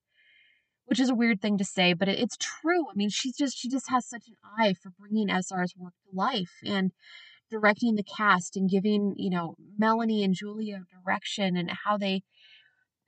which 0.86 0.98
is 0.98 1.10
a 1.10 1.14
weird 1.14 1.40
thing 1.40 1.58
to 1.58 1.64
say 1.64 1.92
but 1.92 2.08
it's 2.08 2.36
true. 2.38 2.88
I 2.90 2.94
mean 2.94 3.10
she's 3.10 3.36
just 3.36 3.56
she 3.58 3.68
just 3.68 3.90
has 3.90 4.06
such 4.06 4.24
an 4.28 4.36
eye 4.58 4.74
for 4.74 4.90
bringing 4.98 5.28
sr's 5.28 5.74
work 5.76 5.94
to 6.04 6.16
life 6.16 6.54
and 6.64 6.92
directing 7.50 7.94
the 7.94 8.02
cast 8.02 8.56
and 8.56 8.68
giving 8.70 9.14
you 9.16 9.30
know 9.30 9.54
melanie 9.78 10.24
and 10.24 10.34
julia 10.34 10.82
direction 11.04 11.56
and 11.56 11.70
how 11.84 11.98
they 11.98 12.22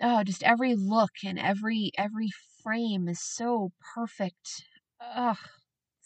oh 0.01 0.23
just 0.23 0.43
every 0.43 0.75
look 0.75 1.13
and 1.25 1.39
every 1.39 1.93
every 1.97 2.31
frame 2.63 3.09
is 3.09 3.21
so 3.21 3.71
perfect. 3.95 4.65
Ugh 5.01 5.37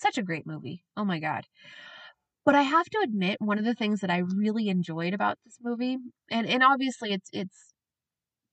such 0.01 0.19
a 0.19 0.23
great 0.23 0.47
movie 0.47 0.85
oh 0.97 1.05
my 1.05 1.19
god 1.19 1.45
but 2.49 2.55
I 2.55 2.63
have 2.63 2.87
to 2.87 3.01
admit, 3.05 3.43
one 3.43 3.59
of 3.59 3.67
the 3.67 3.75
things 3.75 4.01
that 4.01 4.09
I 4.09 4.23
really 4.35 4.71
enjoyed 4.71 5.13
about 5.13 5.37
this 5.45 5.59
movie, 5.63 5.99
and, 6.31 6.47
and 6.47 6.63
obviously 6.63 7.13
it's 7.13 7.29
it's 7.31 7.75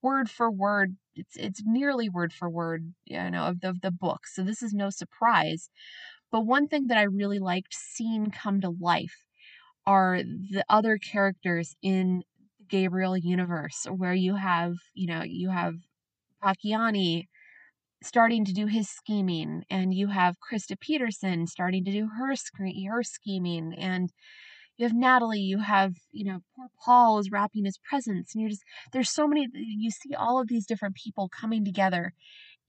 word 0.02 0.30
for 0.30 0.52
word, 0.52 0.98
it's 1.16 1.36
it's 1.36 1.62
nearly 1.66 2.10
word 2.10 2.34
for 2.34 2.50
word, 2.50 2.94
you 3.06 3.30
know, 3.32 3.44
of 3.44 3.62
the, 3.62 3.70
of 3.70 3.82
the 3.82 3.92
book. 3.92 4.28
So 4.28 4.44
this 4.44 4.62
is 4.62 4.74
no 4.74 4.90
surprise. 4.90 5.70
But 6.32 6.42
one 6.46 6.68
thing 6.68 6.88
that 6.88 6.98
I 6.98 7.04
really 7.04 7.40
liked 7.40 7.74
seeing 7.74 8.32
come 8.32 8.62
to 8.62 8.70
life 8.70 9.26
are 9.86 10.18
the 10.24 10.66
other 10.70 10.98
characters 10.98 11.76
in 11.82 12.24
the 12.60 12.66
Gabriel 12.68 13.18
universe, 13.18 13.88
where 13.90 14.14
you 14.14 14.36
have, 14.36 14.74
you 14.94 15.08
know, 15.08 15.24
you 15.24 15.50
have 15.50 15.76
Pacciani 16.44 17.28
starting 18.06 18.46
to 18.46 18.54
do 18.54 18.68
his 18.68 18.88
scheming 18.90 19.64
and 19.70 19.94
you 19.94 20.08
have 20.08 20.36
Christa 20.40 20.80
Peterson 20.80 21.48
starting 21.48 21.84
to 21.86 21.92
do 21.92 22.10
her 22.18 22.36
screen 22.36 22.88
her 22.90 23.04
scheming 23.04 23.74
and 23.78 24.12
you 24.78 24.86
have 24.86 24.96
Natalie, 24.96 25.40
you 25.40 25.60
have, 25.60 25.94
you 26.12 26.26
know, 26.26 26.42
poor 26.56 26.68
Paul 26.84 27.20
is 27.20 27.32
wrapping 27.32 27.66
his 27.66 27.78
presents 27.78 28.34
and 28.34 28.42
you're 28.42 28.50
just 28.50 28.64
there's 28.92 29.10
so 29.10 29.28
many 29.28 29.48
you 29.54 29.90
see 29.90 30.14
all 30.14 30.40
of 30.40 30.48
these 30.48 30.66
different 30.66 30.96
people 30.96 31.30
coming 31.30 31.64
together 31.66 32.14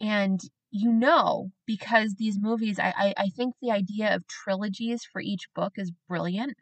and 0.01 0.41
you 0.71 0.93
know 0.93 1.51
because 1.67 2.15
these 2.15 2.39
movies 2.41 2.79
I, 2.79 2.95
I, 2.97 3.15
I 3.17 3.29
think 3.29 3.55
the 3.61 3.71
idea 3.71 4.15
of 4.15 4.27
trilogies 4.27 5.03
for 5.11 5.21
each 5.21 5.49
book 5.55 5.75
is 5.77 5.93
brilliant 6.09 6.55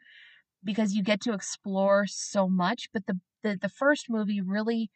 because 0.63 0.93
you 0.93 1.03
get 1.03 1.21
to 1.21 1.33
explore 1.33 2.05
so 2.07 2.47
much 2.47 2.89
but 2.93 3.05
the 3.07 3.19
the, 3.43 3.57
the 3.61 3.69
first 3.69 4.07
movie 4.09 4.41
really 4.41 4.89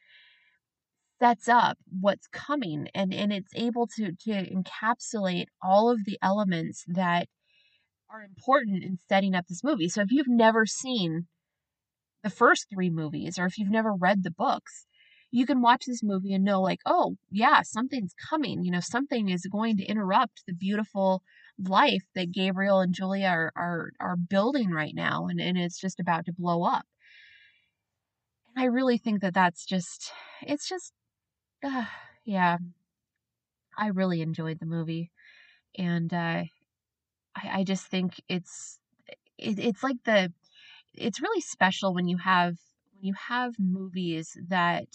sets 1.20 1.48
up 1.48 1.78
what's 2.00 2.28
coming 2.28 2.88
and 2.96 3.14
and 3.14 3.32
it's 3.34 3.52
able 3.56 3.88
to 3.88 4.14
to 4.14 4.32
encapsulate 4.32 5.46
all 5.62 5.90
of 5.90 6.06
the 6.06 6.18
elements 6.22 6.84
that 6.88 7.28
are 8.10 8.24
important 8.24 8.84
in 8.84 8.98
setting 9.08 9.36
up 9.36 9.46
this 9.48 9.64
movie. 9.64 9.90
So 9.90 10.02
if 10.02 10.12
you've 10.12 10.28
never 10.28 10.66
seen 10.66 11.28
the 12.24 12.30
first 12.30 12.68
3 12.74 12.90
movies 12.90 13.38
or 13.38 13.46
if 13.46 13.58
you've 13.58 13.70
never 13.70 13.94
read 13.94 14.24
the 14.24 14.32
books, 14.32 14.86
you 15.32 15.46
can 15.46 15.62
watch 15.62 15.86
this 15.86 16.04
movie 16.04 16.34
and 16.34 16.44
know 16.44 16.62
like, 16.62 16.80
"Oh, 16.86 17.18
yeah, 17.30 17.62
something's 17.62 18.14
coming. 18.30 18.64
You 18.64 18.72
know, 18.72 18.80
something 18.80 19.30
is 19.30 19.46
going 19.52 19.78
to 19.78 19.86
interrupt 19.86 20.44
the 20.48 20.54
beautiful 20.54 21.22
life 21.60 22.04
that 22.16 22.32
Gabriel 22.32 22.80
and 22.80 22.94
Julia 22.94 23.28
are 23.28 23.52
are 23.56 23.92
are 24.00 24.16
building 24.18 24.72
right 24.72 24.96
now 24.96 25.28
and 25.28 25.40
and 25.40 25.58
it's 25.58 25.80
just 25.80 26.00
about 26.00 26.26
to 26.26 26.34
blow 26.34 26.64
up." 26.64 26.86
And 28.56 28.64
I 28.64 28.66
really 28.68 28.98
think 28.98 29.22
that 29.22 29.34
that's 29.34 29.66
just 29.66 30.12
it's 30.42 30.68
just 30.68 30.94
yeah, 32.26 32.58
I 33.78 33.88
really 33.88 34.22
enjoyed 34.22 34.60
the 34.60 34.66
movie, 34.66 35.12
and 35.78 36.14
uh, 36.14 36.44
I, 37.36 37.60
I 37.60 37.64
just 37.64 37.88
think 37.88 38.22
it's 38.30 38.80
it, 39.38 39.60
it's 39.60 39.84
like 39.84 39.98
the 40.06 40.34
it's 40.94 41.22
really 41.22 41.42
special 41.42 41.94
when 41.94 42.08
you 42.08 42.18
have 42.20 42.58
when 42.94 43.04
you 43.06 43.14
have 43.16 43.60
movies 43.60 44.38
that 44.50 44.88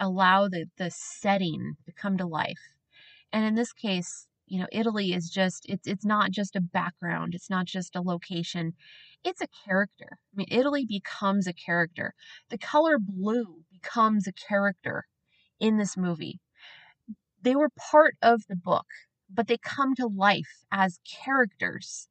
allow 0.00 0.48
the 0.48 0.66
the 0.78 0.90
setting 0.90 1.76
to 1.86 1.92
come 1.92 2.18
to 2.18 2.26
life, 2.26 2.74
and 3.32 3.44
in 3.44 3.54
this 3.56 3.72
case, 3.72 4.26
you 4.46 4.60
know, 4.60 4.68
Italy 4.72 5.12
is 5.14 5.30
just 5.30 5.66
it's 5.68 5.86
it's 5.88 6.04
not 6.06 6.30
just 6.32 6.56
a 6.56 6.60
background, 6.62 7.34
it's 7.34 7.50
not 7.50 7.66
just 7.66 7.96
a 7.96 8.02
location, 8.02 8.74
it's 9.24 9.42
a 9.42 9.48
character. 9.66 10.18
I 10.32 10.36
mean, 10.36 10.48
Italy 10.50 10.86
becomes 10.86 11.46
a 11.46 11.52
character. 11.54 12.14
The 12.50 12.58
color 12.58 12.98
blue 12.98 13.64
becomes 13.72 14.26
a 14.28 14.32
character 14.32 15.06
in 15.62 15.78
this 15.78 15.96
movie. 15.96 16.40
They 17.40 17.54
were 17.54 17.70
part 17.90 18.16
of 18.20 18.42
the 18.48 18.56
book, 18.56 18.86
but 19.32 19.46
they 19.46 19.56
come 19.56 19.94
to 19.94 20.06
life 20.06 20.64
as 20.70 20.98
characters 21.24 22.08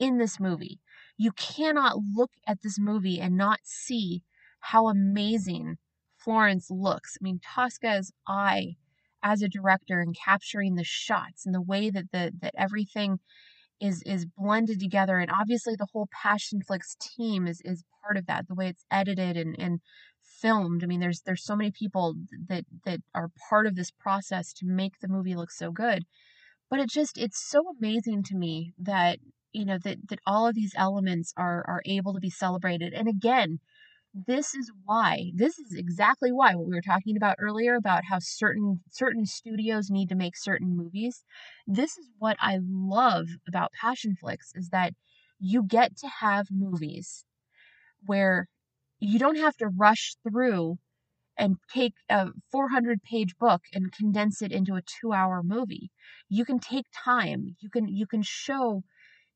in 0.00 0.18
this 0.18 0.40
movie. 0.40 0.80
You 1.16 1.32
cannot 1.32 1.98
look 1.98 2.32
at 2.46 2.62
this 2.62 2.78
movie 2.78 3.20
and 3.20 3.36
not 3.36 3.60
see 3.62 4.22
how 4.60 4.88
amazing 4.88 5.76
Florence 6.16 6.70
looks. 6.70 7.16
I 7.20 7.22
mean, 7.22 7.38
Tosca's 7.44 8.12
eye 8.26 8.76
as 9.22 9.42
a 9.42 9.48
director 9.48 10.00
and 10.00 10.16
capturing 10.16 10.74
the 10.74 10.84
shots 10.84 11.44
and 11.46 11.54
the 11.54 11.62
way 11.62 11.90
that 11.90 12.10
the 12.12 12.32
that 12.40 12.54
everything 12.56 13.18
is 13.80 14.02
is 14.06 14.24
blended 14.24 14.80
together 14.80 15.18
and 15.18 15.30
obviously 15.30 15.74
the 15.76 15.86
whole 15.92 16.08
passionflix 16.24 16.96
team 16.98 17.46
is 17.46 17.60
is 17.64 17.84
part 18.02 18.16
of 18.16 18.26
that 18.26 18.46
the 18.48 18.54
way 18.54 18.68
it's 18.68 18.84
edited 18.90 19.36
and 19.36 19.58
and 19.58 19.80
filmed. 20.40 20.82
I 20.84 20.86
mean 20.86 21.00
there's 21.00 21.22
there's 21.22 21.44
so 21.44 21.56
many 21.56 21.70
people 21.70 22.14
that 22.48 22.64
that 22.84 23.00
are 23.14 23.30
part 23.48 23.66
of 23.66 23.76
this 23.76 23.90
process 23.90 24.52
to 24.54 24.66
make 24.66 25.00
the 25.00 25.08
movie 25.08 25.36
look 25.36 25.50
so 25.50 25.70
good. 25.72 26.04
But 26.70 26.80
it 26.80 26.90
just 26.90 27.18
it's 27.18 27.40
so 27.50 27.64
amazing 27.78 28.22
to 28.24 28.36
me 28.36 28.72
that 28.78 29.18
you 29.52 29.64
know 29.64 29.78
that 29.84 29.98
that 30.08 30.20
all 30.26 30.46
of 30.48 30.54
these 30.54 30.74
elements 30.76 31.32
are 31.36 31.64
are 31.68 31.82
able 31.86 32.14
to 32.14 32.20
be 32.20 32.30
celebrated. 32.30 32.92
And 32.94 33.08
again 33.08 33.60
this 34.14 34.54
is 34.54 34.72
why 34.84 35.30
this 35.34 35.58
is 35.58 35.74
exactly 35.74 36.32
why 36.32 36.54
what 36.54 36.66
we 36.66 36.74
were 36.74 36.80
talking 36.80 37.16
about 37.16 37.36
earlier 37.38 37.74
about 37.74 38.04
how 38.08 38.18
certain 38.18 38.80
certain 38.90 39.26
studios 39.26 39.90
need 39.90 40.08
to 40.08 40.14
make 40.14 40.36
certain 40.36 40.74
movies 40.74 41.22
this 41.66 41.98
is 41.98 42.08
what 42.18 42.36
i 42.40 42.58
love 42.62 43.26
about 43.46 43.72
passionflix 43.82 44.36
is 44.54 44.70
that 44.70 44.94
you 45.38 45.62
get 45.62 45.96
to 45.96 46.08
have 46.08 46.46
movies 46.50 47.24
where 48.06 48.48
you 49.00 49.18
don't 49.18 49.36
have 49.38 49.56
to 49.56 49.68
rush 49.68 50.16
through 50.22 50.78
and 51.38 51.56
take 51.72 51.94
a 52.08 52.28
400 52.50 53.02
page 53.02 53.36
book 53.38 53.62
and 53.72 53.92
condense 53.92 54.42
it 54.42 54.52
into 54.52 54.74
a 54.74 54.82
2 54.82 55.12
hour 55.12 55.42
movie 55.42 55.90
you 56.28 56.44
can 56.44 56.58
take 56.58 56.86
time 57.04 57.56
you 57.60 57.70
can 57.70 57.88
you 57.88 58.06
can 58.06 58.22
show 58.22 58.82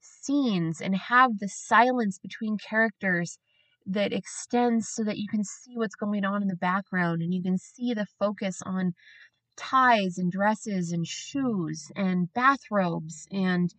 scenes 0.00 0.80
and 0.80 0.96
have 0.96 1.38
the 1.38 1.48
silence 1.48 2.18
between 2.18 2.56
characters 2.58 3.38
that 3.86 4.12
extends 4.12 4.88
so 4.88 5.04
that 5.04 5.18
you 5.18 5.28
can 5.28 5.44
see 5.44 5.72
what's 5.76 5.94
going 5.94 6.24
on 6.24 6.42
in 6.42 6.48
the 6.48 6.56
background 6.56 7.22
and 7.22 7.34
you 7.34 7.42
can 7.42 7.58
see 7.58 7.92
the 7.94 8.06
focus 8.18 8.60
on 8.64 8.94
ties 9.56 10.18
and 10.18 10.32
dresses 10.32 10.92
and 10.92 11.06
shoes 11.06 11.92
and 11.96 12.32
bathrobes 12.32 13.26
and 13.30 13.74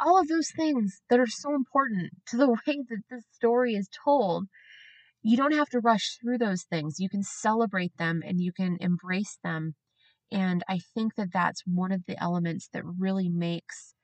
all 0.00 0.20
of 0.20 0.28
those 0.28 0.50
things 0.50 1.00
that 1.08 1.20
are 1.20 1.26
so 1.26 1.54
important 1.54 2.12
to 2.26 2.36
the 2.36 2.48
way 2.66 2.78
that 2.88 3.02
this 3.10 3.24
story 3.32 3.74
is 3.74 3.88
told. 4.04 4.48
You 5.22 5.36
don't 5.36 5.54
have 5.54 5.68
to 5.70 5.80
rush 5.80 6.16
through 6.20 6.38
those 6.38 6.64
things. 6.64 7.00
You 7.00 7.08
can 7.08 7.22
celebrate 7.22 7.96
them 7.96 8.22
and 8.24 8.40
you 8.40 8.52
can 8.52 8.76
embrace 8.80 9.38
them. 9.42 9.74
And 10.32 10.64
I 10.68 10.78
think 10.80 11.16
that 11.16 11.32
that's 11.32 11.62
one 11.66 11.92
of 11.92 12.06
the 12.06 12.20
elements 12.22 12.68
that 12.72 12.84
really 12.84 13.28
makes 13.28 13.94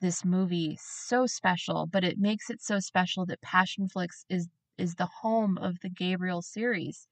this 0.00 0.24
movie 0.24 0.78
so 0.80 1.26
special, 1.26 1.86
but 1.86 2.04
it 2.04 2.18
makes 2.18 2.50
it 2.50 2.60
so 2.62 2.80
special 2.80 3.26
that 3.26 3.40
Passionflix 3.42 4.24
is 4.28 4.48
is 4.78 4.96
the 4.96 5.08
home 5.22 5.58
of 5.58 5.80
the 5.80 5.90
Gabriel 5.90 6.42
series 6.42 7.06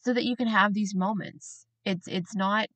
so 0.00 0.12
that 0.14 0.24
you 0.24 0.36
can 0.36 0.48
have 0.48 0.74
these 0.74 0.94
moments. 0.94 1.66
It's 1.84 2.08
it's 2.08 2.34
not 2.36 2.68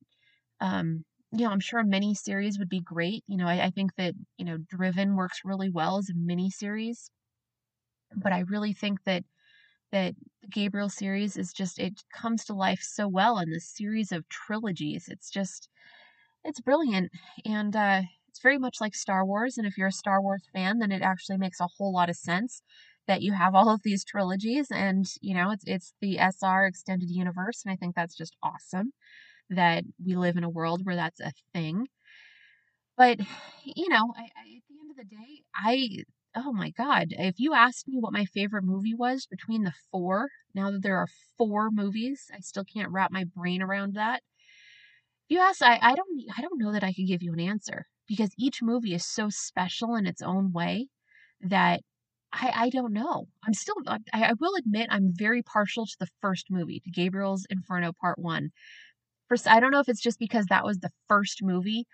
um 0.61 1.05
you 1.31 1.45
know, 1.45 1.51
I'm 1.51 1.59
sure 1.61 1.81
a 1.81 1.85
mini 1.85 2.15
series 2.15 2.59
would 2.59 2.69
be 2.69 2.81
great. 2.81 3.23
You 3.27 3.37
know, 3.37 3.47
I, 3.47 3.65
I 3.65 3.69
think 3.71 3.95
that, 3.97 4.15
you 4.37 4.45
know, 4.45 4.57
Driven 4.57 5.15
works 5.15 5.41
really 5.45 5.69
well 5.69 5.97
as 5.97 6.09
a 6.09 6.13
mini 6.15 6.49
series. 6.51 7.11
But 8.15 8.33
I 8.33 8.39
really 8.39 8.73
think 8.73 9.03
that 9.05 9.23
that 9.91 10.15
the 10.41 10.47
Gabriel 10.49 10.89
series 10.89 11.37
is 11.37 11.53
just 11.53 11.79
it 11.79 12.01
comes 12.13 12.45
to 12.45 12.53
life 12.53 12.79
so 12.81 13.07
well 13.07 13.39
in 13.39 13.49
this 13.51 13.69
series 13.75 14.11
of 14.11 14.27
trilogies. 14.29 15.07
It's 15.09 15.29
just 15.29 15.69
it's 16.43 16.61
brilliant. 16.61 17.11
And 17.45 17.75
uh 17.75 18.01
it's 18.29 18.41
very 18.41 18.59
much 18.59 18.77
like 18.81 18.93
Star 18.95 19.25
Wars. 19.25 19.57
And 19.57 19.65
if 19.67 19.77
you're 19.77 19.87
a 19.87 19.91
Star 19.91 20.21
Wars 20.21 20.43
fan, 20.53 20.79
then 20.79 20.91
it 20.91 21.01
actually 21.01 21.37
makes 21.37 21.59
a 21.59 21.67
whole 21.77 21.93
lot 21.93 22.09
of 22.09 22.15
sense 22.15 22.61
that 23.07 23.21
you 23.21 23.33
have 23.33 23.55
all 23.55 23.69
of 23.69 23.81
these 23.83 24.05
trilogies 24.05 24.67
and 24.71 25.05
you 25.21 25.35
know 25.35 25.51
it's 25.51 25.63
it's 25.67 25.93
the 26.01 26.19
SR 26.19 26.65
extended 26.65 27.09
universe 27.09 27.63
and 27.65 27.71
I 27.73 27.75
think 27.77 27.95
that's 27.95 28.15
just 28.17 28.35
awesome 28.43 28.93
that 29.49 29.83
we 30.05 30.15
live 30.15 30.37
in 30.37 30.43
a 30.45 30.49
world 30.49 30.81
where 30.85 30.95
that's 30.97 31.21
a 31.21 31.33
thing. 31.53 31.87
But 32.97 33.19
you 33.63 33.89
know, 33.89 34.13
I, 34.17 34.21
I, 34.23 34.57
at 34.57 34.63
the 34.69 34.79
end 34.79 34.91
of 34.91 34.97
the 34.97 35.03
day, 35.05 35.43
I 35.55 36.03
oh 36.37 36.53
my 36.53 36.69
god, 36.71 37.07
if 37.11 37.39
you 37.39 37.53
asked 37.53 37.87
me 37.87 37.97
what 37.99 38.13
my 38.13 38.25
favorite 38.25 38.63
movie 38.63 38.93
was 38.93 39.25
between 39.25 39.63
the 39.63 39.73
four, 39.91 40.29
now 40.53 40.71
that 40.71 40.83
there 40.83 40.97
are 40.97 41.07
four 41.37 41.69
movies, 41.71 42.29
I 42.33 42.39
still 42.41 42.63
can't 42.63 42.91
wrap 42.91 43.11
my 43.11 43.25
brain 43.25 43.61
around 43.61 43.95
that. 43.95 44.21
If 45.29 45.35
you 45.35 45.39
ask, 45.39 45.61
I, 45.61 45.79
I 45.81 45.95
don't 45.95 46.23
I 46.37 46.41
don't 46.41 46.59
know 46.59 46.71
that 46.71 46.83
I 46.83 46.93
could 46.93 47.07
give 47.07 47.23
you 47.23 47.33
an 47.33 47.39
answer 47.39 47.85
because 48.07 48.31
each 48.37 48.61
movie 48.61 48.93
is 48.93 49.05
so 49.05 49.29
special 49.29 49.95
in 49.95 50.05
its 50.07 50.21
own 50.21 50.51
way 50.53 50.87
that 51.41 51.81
I, 52.33 52.51
I 52.55 52.69
don't 52.69 52.93
know. 52.93 53.27
I'm 53.45 53.53
still, 53.53 53.75
I, 53.87 53.99
I 54.13 54.33
will 54.39 54.55
admit, 54.55 54.87
I'm 54.91 55.13
very 55.13 55.41
partial 55.43 55.85
to 55.85 55.95
the 55.99 56.07
first 56.21 56.47
movie, 56.51 56.81
to 56.81 56.91
Gabriel's 56.91 57.45
Inferno 57.49 57.93
Part 57.93 58.19
1. 58.19 58.51
First, 59.29 59.47
I 59.47 59.59
don't 59.59 59.71
know 59.71 59.79
if 59.79 59.89
it's 59.89 60.01
just 60.01 60.19
because 60.19 60.45
that 60.47 60.65
was 60.65 60.79
the 60.79 60.91
first 61.07 61.41
movie. 61.43 61.85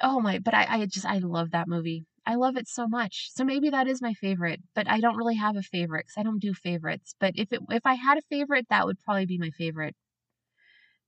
Oh 0.00 0.20
my, 0.20 0.38
but 0.38 0.54
I, 0.54 0.66
I 0.68 0.86
just, 0.86 1.06
I 1.06 1.18
love 1.18 1.50
that 1.52 1.68
movie. 1.68 2.06
I 2.26 2.34
love 2.34 2.56
it 2.56 2.68
so 2.68 2.86
much. 2.88 3.30
So 3.34 3.44
maybe 3.44 3.70
that 3.70 3.86
is 3.88 4.02
my 4.02 4.12
favorite, 4.14 4.60
but 4.74 4.86
I 4.88 5.00
don't 5.00 5.16
really 5.16 5.36
have 5.36 5.56
a 5.56 5.62
favorite 5.62 6.06
because 6.06 6.18
I 6.18 6.24
don't 6.24 6.40
do 6.40 6.52
favorites. 6.54 7.14
But 7.18 7.34
if 7.36 7.52
it, 7.52 7.60
if 7.70 7.86
I 7.86 7.94
had 7.94 8.18
a 8.18 8.22
favorite, 8.22 8.66
that 8.68 8.84
would 8.86 8.98
probably 9.00 9.26
be 9.26 9.38
my 9.38 9.50
favorite. 9.50 9.96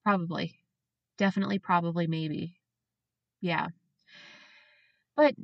Probably. 0.03 0.59
Definitely, 1.19 1.59
probably, 1.61 2.07
maybe. 2.09 2.57
Yeah. 3.41 3.69
But 5.17 5.35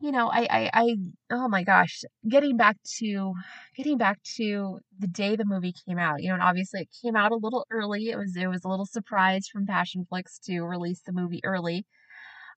you 0.00 0.12
know, 0.12 0.30
I, 0.30 0.48
I, 0.50 0.70
I, 0.74 0.96
oh 1.30 1.48
my 1.48 1.64
gosh, 1.64 2.02
getting 2.28 2.56
back 2.56 2.76
to, 2.98 3.34
getting 3.76 3.98
back 3.98 4.22
to 4.36 4.80
the 4.98 5.06
day 5.08 5.36
the 5.36 5.44
movie 5.46 5.74
came 5.86 5.98
out, 5.98 6.22
you 6.22 6.28
know, 6.28 6.34
and 6.34 6.42
obviously 6.42 6.82
it 6.82 6.88
came 7.02 7.16
out 7.16 7.32
a 7.32 7.36
little 7.36 7.66
early. 7.70 8.10
It 8.10 8.16
was, 8.18 8.36
it 8.36 8.48
was 8.48 8.64
a 8.64 8.68
little 8.68 8.86
surprise 8.86 9.48
from 9.48 9.66
Passionflix 9.66 10.40
to 10.46 10.62
release 10.62 11.02
the 11.06 11.12
movie 11.12 11.40
early. 11.44 11.86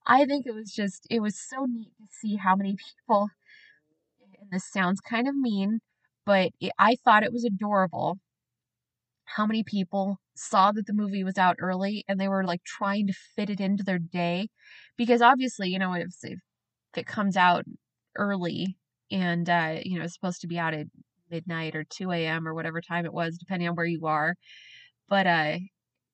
I 0.06 0.26
think 0.26 0.46
it 0.46 0.54
was 0.54 0.72
just, 0.72 1.08
it 1.10 1.22
was 1.22 1.38
so 1.40 1.66
neat 1.66 1.92
to 1.98 2.08
see 2.12 2.36
how 2.38 2.56
many 2.56 2.76
people, 2.76 3.30
and 4.40 4.50
this 4.52 4.66
sounds 4.72 5.00
kind 5.00 5.28
of 5.28 5.36
mean, 5.36 5.80
but 6.26 6.52
it, 6.60 6.72
I 6.78 6.96
thought 7.04 7.24
it 7.24 7.34
was 7.34 7.44
adorable 7.46 8.20
how 9.26 9.46
many 9.46 9.64
people 9.64 10.18
saw 10.36 10.72
that 10.72 10.86
the 10.86 10.94
movie 10.94 11.24
was 11.24 11.38
out 11.38 11.56
early 11.60 12.04
and 12.08 12.20
they 12.20 12.28
were 12.28 12.44
like 12.44 12.64
trying 12.64 13.08
to 13.08 13.14
fit 13.36 13.50
it 13.50 13.60
into 13.60 13.84
their 13.84 14.00
day 14.00 14.48
because 14.98 15.22
obviously 15.22 15.70
you 15.70 15.80
know 15.80 15.94
if, 15.94 16.08
if 16.24 16.40
that 16.94 17.06
comes 17.06 17.38
out 17.38 17.66
early 18.18 18.78
and 19.12 19.50
uh, 19.50 19.78
you 19.84 20.00
know, 20.00 20.06
it's 20.06 20.16
supposed 20.16 20.42
to 20.42 20.48
be 20.48 20.60
out 20.60 20.74
at 20.74 20.88
midnight 21.32 21.76
or 21.76 21.86
2 21.86 22.26
a.m. 22.26 22.48
or 22.48 22.56
whatever 22.56 22.82
time 22.82 23.06
it 23.06 23.14
was, 23.14 23.38
depending 23.38 23.70
on 23.70 23.76
where 23.76 23.86
you 23.86 24.08
are. 24.08 24.36
But 25.10 25.28
uh, 25.28 25.58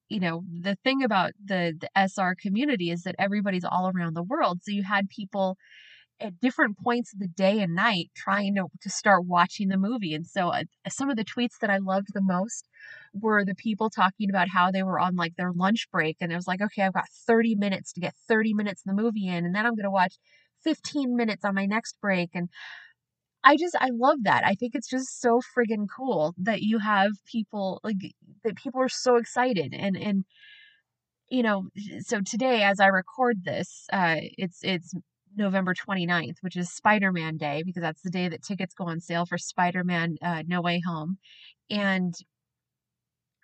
you 0.10 0.20
know, 0.20 0.44
the 0.52 0.76
thing 0.84 1.04
about 1.04 1.32
the 1.44 1.76
the 1.80 1.90
SR 1.96 2.36
community 2.36 2.92
is 2.92 3.04
that 3.04 3.16
everybody's 3.20 3.64
all 3.64 3.92
around 3.94 4.16
the 4.16 4.24
world. 4.24 4.60
So 4.64 4.72
you 4.72 4.84
had 4.84 5.10
people 5.10 5.58
at 6.22 6.40
different 6.40 6.78
points 6.78 7.14
of 7.14 7.20
the 7.20 7.28
day 7.28 7.62
and 7.62 7.76
night 7.76 8.10
trying 8.16 8.56
to, 8.56 8.66
to 8.82 8.90
start 8.90 9.26
watching 9.26 9.70
the 9.70 9.78
movie. 9.78 10.14
And 10.14 10.28
so 10.28 10.50
uh, 10.50 10.64
some 10.90 11.10
of 11.10 11.16
the 11.16 11.24
tweets 11.24 11.60
that 11.62 11.70
I 11.70 11.78
loved 11.78 12.08
the 12.14 12.22
most 12.22 12.68
were 13.14 13.46
the 13.46 13.56
people 13.56 13.90
talking 13.90 14.30
about 14.30 14.50
how 14.50 14.70
they 14.72 14.84
were 14.84 15.00
on 15.00 15.16
like 15.16 15.36
their 15.38 15.54
lunch 15.54 15.88
break. 15.92 16.18
And 16.20 16.32
it 16.32 16.36
was 16.36 16.48
like, 16.48 16.62
okay, 16.62 16.84
I've 16.84 16.94
got 16.94 17.08
30 17.26 17.56
minutes 17.56 17.94
to 17.94 18.02
get 18.02 18.16
30 18.28 18.54
minutes 18.54 18.82
in 18.86 18.94
the 18.94 19.02
movie 19.02 19.28
in. 19.28 19.46
And 19.46 19.56
then 19.56 19.66
I'm 19.66 19.76
going 19.76 19.86
to 19.86 19.92
watch 19.92 20.16
15 20.64 21.16
minutes 21.16 21.46
on 21.46 21.56
my 21.56 21.66
next 21.66 21.96
break. 22.02 22.32
And 22.34 22.50
I 23.44 23.56
just, 23.56 23.76
I 23.80 23.90
love 23.92 24.18
that. 24.24 24.44
I 24.46 24.54
think 24.56 24.76
it's 24.76 24.90
just 24.90 25.22
so 25.22 25.42
friggin' 25.56 25.88
cool 25.96 26.34
that 26.38 26.62
you 26.62 26.80
have 26.80 27.12
people 27.26 27.80
like 27.84 27.98
that 28.44 28.56
people 28.56 28.82
are 28.82 28.90
so 28.90 29.16
excited 29.16 29.74
and, 29.74 29.96
and, 29.98 30.26
you 31.30 31.44
know, 31.44 31.68
so 32.02 32.22
today 32.22 32.64
as 32.64 32.80
I 32.80 32.88
record 32.88 33.44
this, 33.44 33.86
uh, 33.94 34.16
it's, 34.20 34.60
it's 34.64 34.94
November 35.36 35.74
29th, 35.76 36.38
which 36.42 36.58
is 36.58 36.72
Spider 36.72 37.12
Man 37.12 37.38
Day, 37.38 37.62
because 37.66 37.82
that's 37.82 38.02
the 38.02 38.10
day 38.10 38.30
that 38.30 38.44
tickets 38.44 38.74
go 38.74 38.86
on 38.86 39.00
sale 39.00 39.26
for 39.26 39.38
Spider 39.38 39.84
Man 39.84 40.18
uh, 40.24 40.44
No 40.48 40.62
Way 40.62 40.82
Home. 40.86 41.18
And 41.70 42.16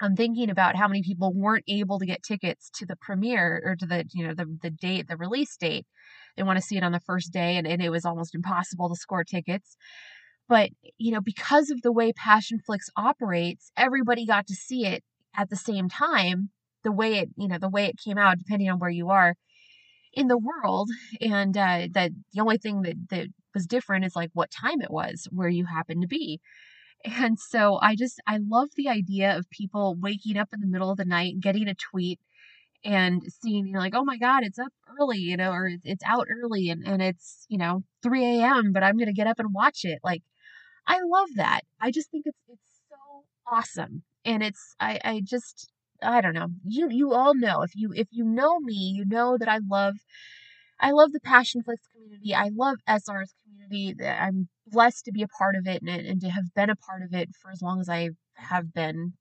I'm 0.02 0.16
thinking 0.16 0.50
about 0.50 0.76
how 0.76 0.88
many 0.88 1.04
people 1.04 1.34
weren't 1.34 1.64
able 1.68 2.00
to 2.00 2.06
get 2.06 2.24
tickets 2.24 2.70
to 2.76 2.86
the 2.86 2.98
premiere 2.98 3.62
or 3.64 3.76
to 3.78 3.86
the, 3.86 4.06
you 4.14 4.28
know, 4.28 4.34
the, 4.34 4.46
the 4.62 4.70
date, 4.70 5.08
the 5.08 5.18
release 5.18 5.56
date 5.58 5.86
they 6.36 6.44
want 6.44 6.58
to 6.58 6.66
see 6.66 6.78
it 6.78 6.84
on 6.84 6.92
the 6.92 7.00
first 7.00 7.32
day, 7.32 7.56
and, 7.58 7.66
and 7.66 7.82
it 7.82 7.90
was 7.90 8.06
almost 8.06 8.36
impossible 8.36 8.90
to 8.90 8.96
score 8.96 9.24
tickets. 9.24 9.78
But, 10.48 10.70
you 10.98 11.12
know, 11.12 11.22
because 11.22 11.70
of 11.70 11.82
the 11.82 11.92
way 11.92 12.12
Passionflix 12.14 12.90
operates, 12.96 13.72
everybody 13.76 14.26
got 14.26 14.48
to 14.48 14.54
see 14.54 14.86
it 14.86 15.04
at 15.36 15.50
the 15.50 15.56
same 15.56 15.90
time, 15.90 16.50
the 16.84 16.92
way 16.92 17.20
it, 17.20 17.30
you 17.38 17.48
know, 17.48 17.58
the 17.58 17.70
way 17.70 17.86
it 17.86 17.96
came 18.04 18.18
out, 18.18 18.38
depending 18.38 18.70
on 18.70 18.80
where 18.80 18.90
you 18.90 19.10
are 19.10 19.36
in 20.14 20.28
the 20.28 20.38
world. 20.38 20.90
And 21.20 21.58
uh, 21.58 21.88
that 21.94 22.12
the 22.34 22.42
only 22.42 22.58
thing 22.58 22.84
that, 22.84 22.96
that 23.10 23.28
was 23.54 23.66
different 23.66 24.06
is 24.06 24.16
like 24.16 24.30
what 24.34 24.52
time 24.52 24.82
it 24.82 24.92
was 24.92 25.28
where 25.32 25.50
you 25.50 25.66
happened 25.66 26.02
to 26.02 26.08
be. 26.08 26.40
And 27.06 27.40
so 27.40 27.78
I 27.82 27.96
just, 27.96 28.20
I 28.28 28.40
love 28.42 28.70
the 28.76 28.90
idea 28.90 29.38
of 29.38 29.50
people 29.50 29.96
waking 30.00 30.38
up 30.38 30.50
in 30.54 30.60
the 30.62 30.68
middle 30.68 30.90
of 30.90 30.98
the 30.98 31.06
night, 31.06 31.40
getting 31.40 31.68
a 31.68 31.76
tweet 31.76 32.20
and 32.84 33.22
seeing, 33.42 33.68
you 33.68 33.74
know, 33.74 33.80
like, 33.80 33.96
oh 33.96 34.06
my 34.06 34.18
God, 34.18 34.44
it's 34.44 34.60
up 34.60 34.74
early, 35.00 35.20
you 35.20 35.38
know, 35.38 35.52
or 35.52 35.72
it's 35.84 36.04
out 36.06 36.28
early 36.30 36.70
and, 36.70 36.86
and 36.88 37.02
it's, 37.02 37.46
you 37.50 37.58
know, 37.58 37.84
3 38.04 38.42
a.m., 38.42 38.72
but 38.74 38.84
I'm 38.84 38.98
going 38.98 39.08
to 39.08 39.14
get 39.14 39.28
up 39.28 39.40
and 39.40 39.54
watch 39.54 39.82
it. 39.84 40.00
Like, 40.04 40.24
I 40.88 41.00
love 41.06 41.30
that. 41.38 41.62
I 41.82 41.92
just 41.92 42.12
think 42.12 42.26
it's, 42.28 42.40
it's 42.50 42.82
so 42.90 43.26
awesome. 43.52 44.04
And 44.26 44.44
it's, 44.44 44.76
I, 44.80 45.00
I 45.04 45.22
just, 45.24 45.72
I 46.02 46.22
don't 46.22 46.34
know. 46.36 46.48
You, 46.66 46.90
you 46.92 47.14
all 47.14 47.36
know, 47.36 47.62
if 47.62 47.72
you, 47.76 47.92
if 47.96 48.08
you 48.12 48.26
know 48.26 48.60
me, 48.60 48.76
you 48.76 49.06
know 49.06 49.38
that 49.38 49.50
I 49.50 49.60
love, 49.70 49.96
I 50.80 50.92
love 50.92 51.12
the 51.12 51.20
Passionflix 51.20 51.78
community. 51.94 52.36
I 52.36 52.50
love 52.54 52.78
SR's 52.88 53.34
community. 53.44 53.96
That 54.00 54.22
I'm 54.22 54.50
blessed 54.76 55.06
to 55.06 55.12
be 55.14 55.24
a 55.24 55.28
part 55.28 55.56
of 55.56 55.66
it 55.68 55.82
and, 55.82 55.90
and 55.90 56.22
to 56.22 56.30
have 56.30 56.54
been 56.54 56.70
a 56.70 56.76
part 56.76 57.02
of 57.02 57.14
it 57.14 57.30
for 57.42 57.50
as 57.50 57.62
long 57.62 57.80
as 57.80 57.88
I 57.90 58.10
have 58.36 58.74
been 58.74 59.14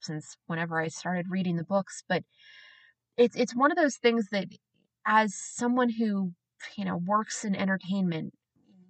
since 0.00 0.36
whenever 0.46 0.80
I 0.80 0.88
started 0.88 1.26
reading 1.28 1.56
the 1.56 1.64
books. 1.64 2.02
But 2.08 2.24
it's 3.18 3.36
it's 3.36 3.54
one 3.54 3.70
of 3.70 3.76
those 3.76 3.96
things 3.96 4.28
that 4.32 4.46
as 5.06 5.34
someone 5.34 5.90
who 5.90 6.32
you 6.78 6.84
know 6.86 6.96
works 6.96 7.44
in 7.44 7.54
entertainment 7.54 8.32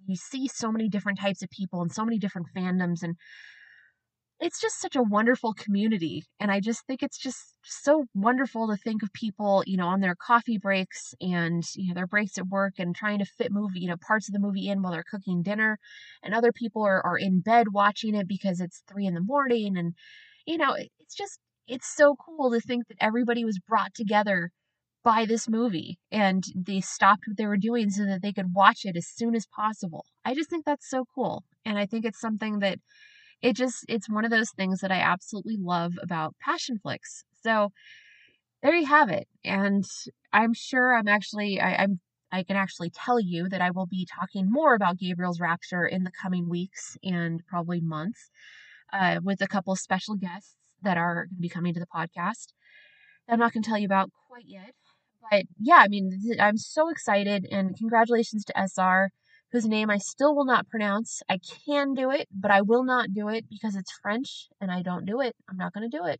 you 0.05 0.15
see 0.15 0.47
so 0.47 0.71
many 0.71 0.87
different 0.89 1.19
types 1.19 1.41
of 1.43 1.49
people 1.49 1.81
and 1.81 1.91
so 1.91 2.05
many 2.05 2.17
different 2.17 2.47
fandoms 2.55 3.03
and 3.03 3.15
it's 4.43 4.59
just 4.59 4.81
such 4.81 4.97
a 4.97 5.01
wonderful 5.01 5.53
community 5.53 6.25
and 6.39 6.51
i 6.51 6.59
just 6.59 6.85
think 6.85 7.01
it's 7.01 7.17
just 7.17 7.55
so 7.63 8.03
wonderful 8.13 8.67
to 8.67 8.75
think 8.75 9.01
of 9.01 9.11
people 9.13 9.63
you 9.65 9.77
know 9.77 9.87
on 9.87 10.01
their 10.01 10.15
coffee 10.15 10.57
breaks 10.57 11.13
and 11.21 11.63
you 11.75 11.87
know 11.87 11.93
their 11.93 12.07
breaks 12.07 12.37
at 12.37 12.47
work 12.47 12.73
and 12.77 12.93
trying 12.93 13.19
to 13.19 13.25
fit 13.25 13.53
movie 13.53 13.79
you 13.79 13.87
know 13.87 13.95
parts 14.05 14.27
of 14.27 14.33
the 14.33 14.39
movie 14.39 14.67
in 14.67 14.81
while 14.81 14.91
they're 14.91 15.05
cooking 15.09 15.41
dinner 15.41 15.79
and 16.21 16.33
other 16.33 16.51
people 16.51 16.83
are, 16.83 17.01
are 17.05 17.17
in 17.17 17.39
bed 17.39 17.67
watching 17.71 18.15
it 18.15 18.27
because 18.27 18.59
it's 18.59 18.83
three 18.85 19.05
in 19.05 19.13
the 19.13 19.21
morning 19.21 19.77
and 19.77 19.93
you 20.45 20.57
know 20.57 20.75
it's 20.99 21.15
just 21.15 21.39
it's 21.67 21.95
so 21.95 22.15
cool 22.15 22.51
to 22.51 22.59
think 22.59 22.85
that 22.89 22.97
everybody 22.99 23.45
was 23.45 23.59
brought 23.65 23.93
together 23.93 24.51
by 25.05 25.25
this 25.25 25.49
movie 25.49 25.99
and 26.11 26.43
they 26.55 26.81
stopped 26.81 27.23
what 27.27 27.37
they 27.37 27.45
were 27.45 27.57
doing 27.57 27.89
so 27.89 28.05
that 28.05 28.21
they 28.21 28.33
could 28.33 28.53
watch 28.53 28.81
it 28.83 28.95
as 28.95 29.05
soon 29.05 29.35
as 29.35 29.45
possible. 29.45 30.05
I 30.23 30.33
just 30.33 30.49
think 30.49 30.65
that's 30.65 30.89
so 30.89 31.05
cool. 31.13 31.43
And 31.65 31.77
I 31.77 31.85
think 31.85 32.05
it's 32.05 32.21
something 32.21 32.59
that 32.59 32.79
it 33.43 33.55
just 33.55 33.85
it's 33.89 34.09
one 34.09 34.25
of 34.25 34.31
those 34.31 34.51
things 34.51 34.79
that 34.79 34.91
I 34.91 34.99
absolutely 34.99 35.57
love 35.59 35.93
about 36.01 36.33
passionflix. 36.47 37.23
So 37.43 37.71
there 38.63 38.73
you 38.73 38.85
have 38.85 39.09
it. 39.09 39.27
And 39.43 39.83
I'm 40.31 40.53
sure 40.53 40.95
I'm 40.95 41.09
actually 41.09 41.59
I, 41.59 41.83
I'm 41.83 41.99
I 42.31 42.43
can 42.43 42.55
actually 42.55 42.89
tell 42.89 43.19
you 43.19 43.47
that 43.49 43.61
I 43.61 43.69
will 43.69 43.85
be 43.85 44.07
talking 44.09 44.49
more 44.49 44.73
about 44.73 44.97
Gabriel's 44.97 45.39
Rapture 45.39 45.85
in 45.85 46.03
the 46.03 46.11
coming 46.11 46.49
weeks 46.49 46.97
and 47.03 47.45
probably 47.45 47.79
months 47.79 48.31
uh, 48.91 49.19
with 49.21 49.41
a 49.41 49.47
couple 49.47 49.75
special 49.75 50.15
guests 50.15 50.55
that 50.81 50.97
are 50.97 51.25
going 51.25 51.35
to 51.35 51.41
be 51.41 51.49
coming 51.49 51.73
to 51.75 51.79
the 51.79 51.85
podcast. 51.85 52.53
That 53.27 53.33
I'm 53.33 53.39
not 53.39 53.53
going 53.53 53.61
to 53.61 53.69
tell 53.69 53.77
you 53.77 53.85
about 53.85 54.09
quite 54.29 54.45
yet. 54.47 54.73
But 55.29 55.43
yeah, 55.59 55.77
I 55.77 55.89
mean, 55.89 56.19
I'm 56.39 56.57
so 56.57 56.89
excited 56.89 57.45
and 57.51 57.77
congratulations 57.77 58.45
to 58.45 58.57
SR, 58.57 59.11
whose 59.53 59.65
name 59.67 59.91
I 59.91 59.99
still 59.99 60.35
will 60.35 60.45
not 60.45 60.67
pronounce. 60.67 61.21
I 61.29 61.37
can 61.37 61.93
do 61.93 62.09
it, 62.09 62.27
but 62.33 62.49
I 62.49 62.61
will 62.61 62.83
not 62.83 63.13
do 63.13 63.29
it 63.29 63.45
because 63.49 63.75
it's 63.75 63.91
French 64.01 64.49
and 64.59 64.71
I 64.71 64.81
don't 64.81 65.05
do 65.05 65.21
it. 65.21 65.35
I'm 65.47 65.57
not 65.57 65.73
going 65.73 65.89
to 65.89 65.95
do 65.95 66.05
it. 66.05 66.19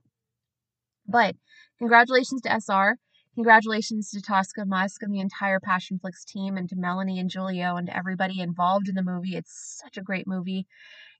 But 1.08 1.36
congratulations 1.80 2.42
to 2.42 2.54
SR. 2.54 2.98
Congratulations 3.34 4.12
to 4.12 4.22
Tosca 4.22 4.66
Musk 4.66 5.02
and 5.02 5.12
the 5.12 5.20
entire 5.20 5.60
Passionflix 5.60 6.24
team, 6.28 6.56
and 6.56 6.70
to 6.70 6.76
Melanie 6.76 7.20
and 7.20 7.32
Giulio, 7.32 7.76
and 7.76 7.88
to 7.88 7.98
everybody 7.98 8.40
involved 8.40 8.88
in 8.88 8.94
the 8.94 9.02
movie. 9.02 9.36
It's 9.36 9.82
such 9.84 9.98
a 9.98 10.04
great 10.04 10.28
movie. 10.28 10.68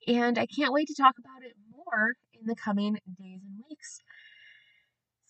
And 0.08 0.38
I 0.38 0.46
can't 0.46 0.72
wait 0.72 0.88
to 0.90 0.94
talk 0.94 1.16
about 1.18 1.44
it 1.44 1.56
more 1.76 2.14
in 2.40 2.46
the 2.46 2.56
coming 2.56 3.00
days 3.20 3.42
and 3.44 3.64
weeks. 3.68 4.02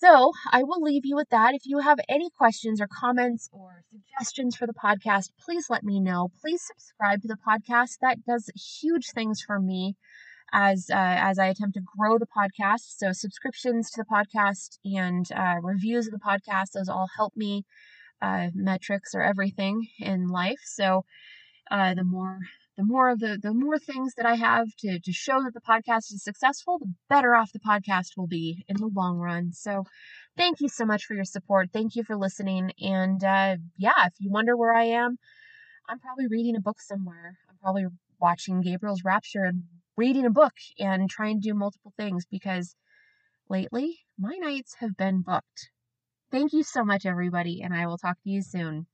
So 0.04 0.34
I 0.52 0.64
will 0.64 0.82
leave 0.82 1.06
you 1.06 1.16
with 1.16 1.30
that. 1.30 1.56
If 1.56 1.62
you 1.64 1.80
have 1.80 1.98
any 2.10 2.30
questions 2.30 2.82
or 2.82 2.90
comments 2.90 3.50
or 3.54 3.84
suggestions 3.90 4.54
for 4.54 4.68
the 4.68 4.74
podcast, 4.74 5.30
please 5.40 5.70
let 5.70 5.82
me 5.82 6.02
know. 6.02 6.30
Please 6.42 6.62
subscribe 6.62 7.22
to 7.22 7.30
the 7.30 7.38
podcast. 7.48 8.00
That 8.02 8.26
does 8.26 8.50
huge 8.82 9.12
things 9.12 9.42
for 9.42 9.62
me 9.62 9.96
as 10.52 10.90
uh, 10.92 10.98
as 10.98 11.40
I 11.40 11.46
attempt 11.46 11.76
to 11.76 11.86
grow 11.98 12.18
the 12.18 12.28
podcast. 12.28 12.98
So 12.98 13.14
subscriptions 13.14 13.92
to 13.92 14.04
the 14.04 14.14
podcast 14.14 14.78
and 14.84 15.26
uh, 15.32 15.62
reviews 15.62 16.08
of 16.08 16.12
the 16.12 16.20
podcast, 16.20 16.72
those 16.74 16.90
all 16.90 17.08
help 17.16 17.32
me. 17.38 17.64
Uh, 18.22 18.50
metrics 18.54 19.16
are 19.16 19.24
everything 19.24 19.88
in 20.00 20.28
life. 20.28 20.60
So 20.66 21.06
uh, 21.72 21.94
the 21.94 22.04
more 22.04 22.40
the 22.78 22.84
more 22.84 23.10
of 23.10 23.20
the 23.20 23.38
the 23.42 23.54
more 23.54 23.78
things 23.78 24.14
that 24.16 24.26
I 24.26 24.36
have 24.36 24.68
to 24.80 25.00
to 25.00 25.12
show 25.14 25.44
that 25.44 25.54
the 25.54 25.62
podcast 25.62 26.12
is 26.12 26.24
successful, 26.24 26.80
the 26.80 26.94
better 27.10 27.36
off 27.36 27.52
the 27.52 27.60
podcast 27.60 28.18
will 28.18 28.28
be 28.28 28.66
in 28.68 28.78
the 28.78 28.88
long 28.88 29.18
run. 29.18 29.52
So 29.54 29.84
thank 30.38 30.60
you 30.60 30.70
so 30.70 30.86
much 30.86 31.06
for 31.06 31.14
your 31.14 31.24
support. 31.26 31.70
Thank 31.72 31.96
you 31.96 32.04
for 32.04 32.18
listening. 32.18 32.72
And 32.80 33.24
uh, 33.24 33.58
yeah, 33.78 34.06
if 34.06 34.14
you 34.20 34.32
wonder 34.32 34.58
where 34.58 34.74
I 34.74 34.86
am, 34.86 35.18
I'm 35.88 36.00
probably 36.00 36.28
reading 36.28 36.56
a 36.56 36.62
book 36.62 36.82
somewhere. 36.82 37.38
I'm 37.50 37.58
probably 37.62 37.86
watching 38.20 38.62
Gabriel's 38.62 39.04
Rapture 39.04 39.44
and 39.44 39.64
reading 39.98 40.26
a 40.26 40.32
book 40.32 40.54
and 40.80 41.10
trying 41.10 41.42
to 41.42 41.50
do 41.50 41.54
multiple 41.54 41.94
things 41.98 42.26
because 42.30 42.76
lately 43.50 44.00
my 44.18 44.36
nights 44.40 44.76
have 44.80 44.98
been 44.98 45.22
booked. 45.22 45.70
Thank 46.32 46.54
you 46.54 46.64
so 46.64 46.84
much, 46.84 47.06
everybody, 47.06 47.62
and 47.62 47.74
I 47.74 47.86
will 47.86 47.98
talk 47.98 48.18
to 48.24 48.30
you 48.30 48.42
soon. 48.42 48.88